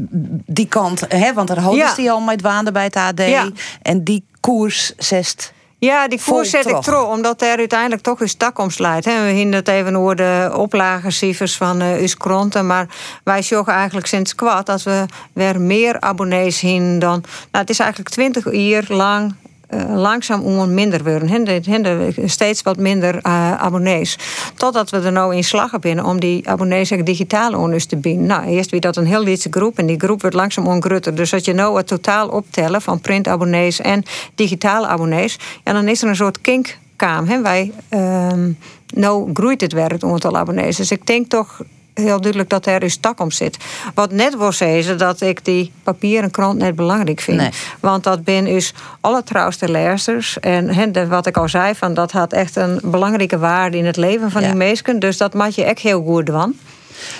[0.46, 1.94] die kant, hè, want er houden ja.
[1.94, 3.20] die al met waanden bij het AD.
[3.20, 3.48] Ja.
[3.82, 8.36] En die koers zest ja, die koers zet ik trouw, omdat er uiteindelijk toch een
[8.36, 9.04] takkomst leidt.
[9.04, 12.66] We hebben het even over de oplagecijfers van uh, uw kranten.
[12.66, 12.88] Maar
[13.24, 17.20] wij zorgen eigenlijk sinds kwart dat we weer meer abonnees zien dan.
[17.20, 19.34] Nou, het is eigenlijk twintig jaar lang
[19.70, 22.28] uh, langzaam om minder worden.
[22.28, 24.18] Steeds wat minder uh, abonnees.
[24.54, 28.26] Totdat we er nou in slag binnen om die abonnees digitaal onus te bieden.
[28.26, 31.14] Nou, eerst wie dat een heel lichte groep en die groep wordt langzaam ongrutter.
[31.14, 34.02] Dus als je nou het totaal optellen van printabonnees en
[34.34, 37.26] digitale abonnees, ja, dan is er een soort kinkkaam.
[37.26, 37.42] Hè?
[37.42, 38.58] Wij, um,
[38.94, 40.76] nou groeit het weer het aantal abonnees.
[40.76, 41.60] Dus ik denk toch
[42.00, 43.56] heel duidelijk dat er dus tak om zit.
[43.94, 47.56] Wat net was zeggen dat ik die papieren krant net belangrijk vind.
[47.80, 50.40] Want dat ben dus alle trouwste lezers.
[50.40, 53.96] En he, wat ik al zei, van, dat had echt een belangrijke waarde in het
[53.96, 54.98] leven van die mensen.
[54.98, 56.58] Dus dat maak je echt heel goed doen.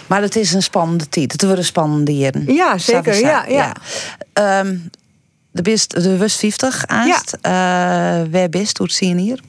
[0.07, 1.33] Maar het is een spannende tijd.
[1.33, 2.45] Het worden spannende jaren.
[2.47, 3.21] Ja, zeker.
[3.21, 3.73] Ja, ja.
[4.35, 4.61] ja.
[4.61, 4.91] Um,
[5.51, 7.37] de best de West 50 aanst.
[7.43, 8.23] Ja.
[8.23, 8.79] Uh, waar best?
[8.79, 9.41] Hoe zie je hier?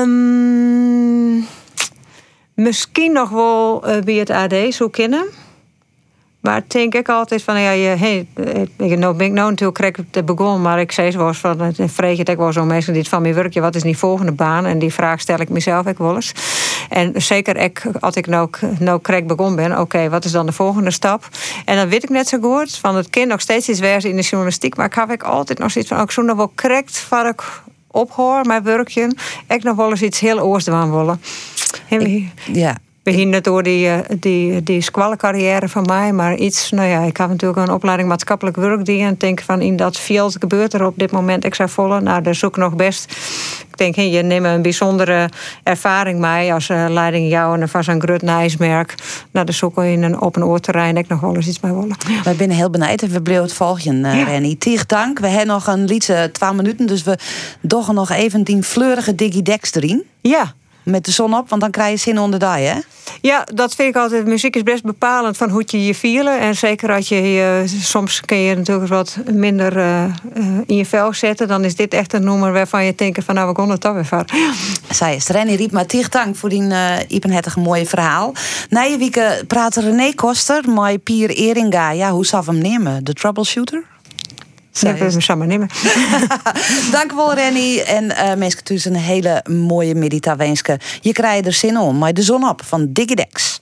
[0.00, 1.07] Um,
[2.58, 5.26] Misschien nog wel bij het AD zo kennen.
[6.40, 8.26] Maar denk ik altijd van, ja, je, hey,
[8.76, 12.18] ik nou ben ik nou natuurlijk correct begonnen, maar ik zei zoals van, het vreeg
[12.18, 14.66] het ik wel zo mensen die van mijn werkje, wat is die volgende baan?
[14.66, 16.32] En die vraag stel ik mezelf ook wel eens.
[16.88, 18.48] En zeker ik, als ik nou,
[18.78, 21.28] nou correct begonnen ben, oké, wat is dan de volgende stap?
[21.64, 24.16] En dan weet ik net zo goed, van het kind nog steeds iets wijs in
[24.16, 26.52] de journalistiek, maar ik heb ik altijd nog zoiets van, ook zo nog wel
[27.26, 27.42] ik
[27.98, 29.16] ophoor, mijn werkje,
[29.48, 31.20] ik nog wel eens iets heel oors willen.
[32.52, 32.76] Ja,
[33.10, 34.84] behinderd door die, eh, die, die
[35.16, 36.12] carrière van mij.
[36.12, 39.60] Maar iets, nou ja, ik heb natuurlijk een opleiding maatschappelijk werk die en denk van
[39.60, 42.00] in dat field gebeurt er op dit moment extra volle.
[42.00, 43.12] Nou, dat is ook nog best.
[43.70, 45.28] Ik denk, je neemt een bijzondere
[45.62, 48.22] ervaring mee als uh, leiding jou en van zo'n grut
[48.58, 48.94] merk.
[49.32, 51.96] Nou, dat is ook in een open oorterrein ik nog wel eens iets mee willen.
[52.24, 54.24] Wij zijn heel benieuwd en we blijven het volgen, uh, ja.
[54.24, 54.56] Renny.
[54.58, 55.18] Tig dank.
[55.18, 57.18] We hebben nog een liedje, twee minuten, dus we
[57.60, 60.02] doggen nog even die fleurige digidex erin.
[60.20, 62.78] Ja met de zon op, want dan krijg je zin onder die, hè?
[63.20, 64.26] Ja, dat vind ik altijd.
[64.26, 66.40] Muziek is best bepalend van hoe je je vielen.
[66.40, 70.04] En zeker als je, soms kun je natuurlijk wat minder uh,
[70.66, 71.48] in je vel zetten.
[71.48, 73.94] Dan is dit echt een nummer waarvan je denkt van nou, we konden het toch
[73.94, 74.24] weer van.
[74.90, 76.96] Zij is Renny Riep, maar dank voor die uh,
[77.56, 78.34] mooie verhaal.
[78.68, 81.90] Na je week praat René Koster, mijn Pier Eringa.
[81.90, 83.04] Ja, hoe zou hem nemen?
[83.04, 83.82] De troubleshooter?
[84.80, 85.68] Nee, we hem samen nemen.
[86.92, 87.78] Dank wel, Renny.
[87.78, 90.78] En uh, mensen, dus een hele mooie middag wensen.
[91.00, 93.60] Je krijgt er zin om, maar de zon op van Digidex.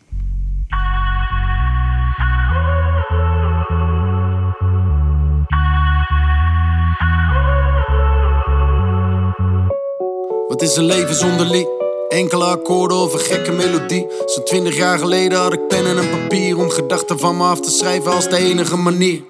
[10.49, 11.76] Wat is een leven zonder lied?
[12.09, 14.07] Enkele akkoorden of een gekke melodie.
[14.27, 17.61] Zo'n twintig jaar geleden had ik pen en een papier om gedachten van me af
[17.61, 19.23] te schrijven als de enige manier.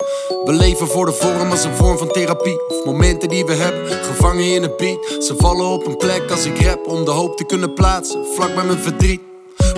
[0.45, 2.69] We leven voor de vorm als een vorm van therapie.
[2.69, 5.25] Of momenten die we hebben, gevangen in een beat.
[5.25, 8.55] Ze vallen op een plek als ik rap om de hoop te kunnen plaatsen, vlak
[8.55, 9.21] bij mijn verdriet.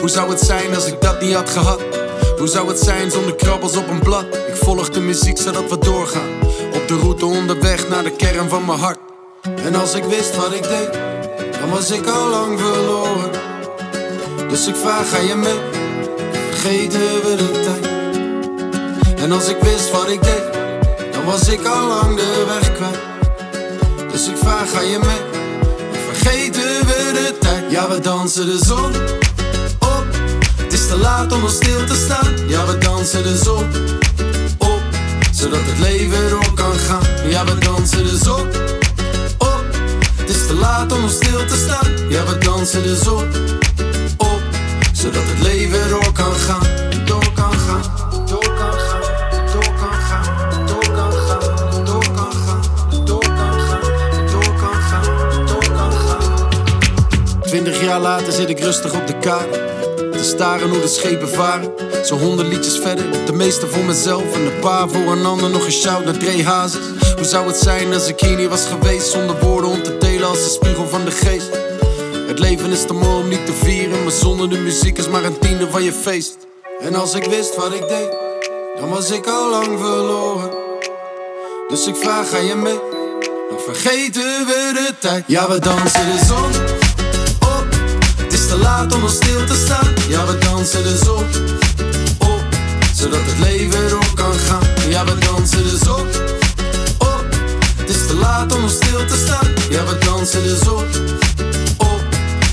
[0.01, 1.81] Hoe zou het zijn als ik dat niet had gehad?
[2.39, 4.25] Hoe zou het zijn zonder krabbels op een blad?
[4.25, 6.31] Ik volg de muziek zodat we doorgaan.
[6.75, 8.99] Op de route onderweg naar de kern van mijn hart.
[9.65, 11.08] En als ik wist wat ik deed
[11.61, 13.31] dan was ik al lang verloren.
[14.49, 15.59] Dus ik vraag, ga je mee?
[16.51, 17.87] Vergeten we de tijd?
[19.23, 20.53] En als ik wist wat ik deed,
[21.13, 22.99] dan was ik al lang de weg kwijt.
[24.13, 25.21] Dus ik vraag, ga je mee?
[26.13, 27.71] Vergeten we de tijd?
[27.71, 28.95] Ja, we dansen de zon
[29.79, 30.07] op.
[30.57, 32.49] Het is te laat om nog stil te staan.
[32.49, 33.65] Ja, we dansen de zon
[34.59, 34.81] op.
[35.33, 37.29] Zodat het leven door kan gaan.
[37.29, 38.47] Ja, we dansen de zon
[40.49, 42.09] te laat om stil te staan.
[42.09, 43.29] Ja, we dansen de zon
[44.17, 44.41] op,
[44.93, 46.67] zodat het leven door kan gaan.
[47.05, 47.83] Door kan gaan,
[48.27, 49.03] door kan gaan,
[49.53, 52.61] door kan gaan, door kan gaan, door kan gaan,
[53.05, 53.81] door kan gaan,
[54.27, 57.41] door kan gaan, door kan gaan.
[57.43, 59.77] Twintig jaar later zit ik rustig op de kade.
[60.13, 61.73] Te staren hoe de schepen varen.
[62.05, 65.51] Zo honderd liedjes verder, de meeste voor mezelf en een paar voor een ander.
[65.51, 66.81] Nog een shout naar Dre Hazes.
[67.17, 70.08] Hoe zou het zijn als ik hier niet was geweest zonder woorden om te delen
[70.25, 71.51] als de spiegel van de geest?
[72.27, 75.25] Het leven is te mooi om niet te vieren, maar zonder de muziek is maar
[75.25, 76.37] een tiende van je feest.
[76.81, 78.17] En als ik wist wat ik deed,
[78.81, 80.51] dan was ik al lang verloren.
[81.69, 82.81] Dus ik vraag, ga je mee?
[83.51, 85.25] Dan vergeten we de tijd.
[85.27, 86.51] Ja, we dansen de zon
[87.41, 87.67] op.
[88.17, 89.95] Het is te laat om nog stil te staan.
[90.09, 91.25] Ja, we dansen de zon
[92.19, 92.43] op.
[92.95, 94.67] Zodat het leven door kan gaan.
[94.89, 96.38] Ja, we dansen de zon
[98.09, 99.47] te laat om stil te staan.
[99.71, 100.85] Ja, we dansen de zon
[101.77, 102.03] op,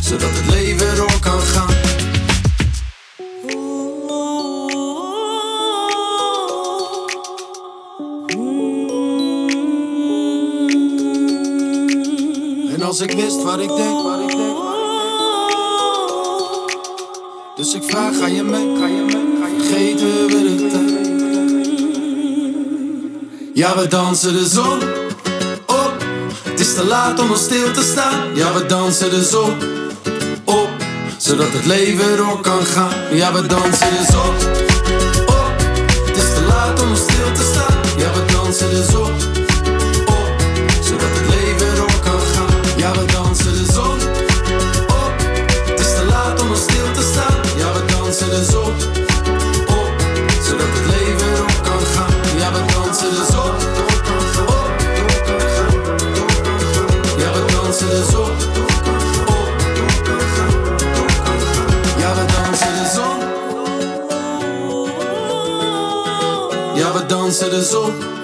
[0.02, 1.74] zodat het leven door kan gaan.
[12.74, 14.58] En als ik wist wat ik denk, wat ik denk.
[17.56, 18.78] Dus ik vraag, ga je mee?
[18.78, 19.70] Ga je mee?
[19.70, 19.96] Ga je
[20.28, 20.94] we de tijd?
[23.54, 24.95] Ja, we dansen de zon
[26.66, 28.36] is te laat om nog stil te staan.
[28.36, 29.54] Ja, we dansen de zon
[30.44, 30.70] op,
[31.18, 32.94] zodat het leven door kan gaan.
[33.12, 34.36] Ja, we dansen de zon
[35.26, 35.54] op.
[36.06, 37.76] Het is te laat om stil te staan.
[37.98, 39.05] Ja, we dansen zon op,
[67.62, 67.94] zon.
[68.00, 68.15] Ja,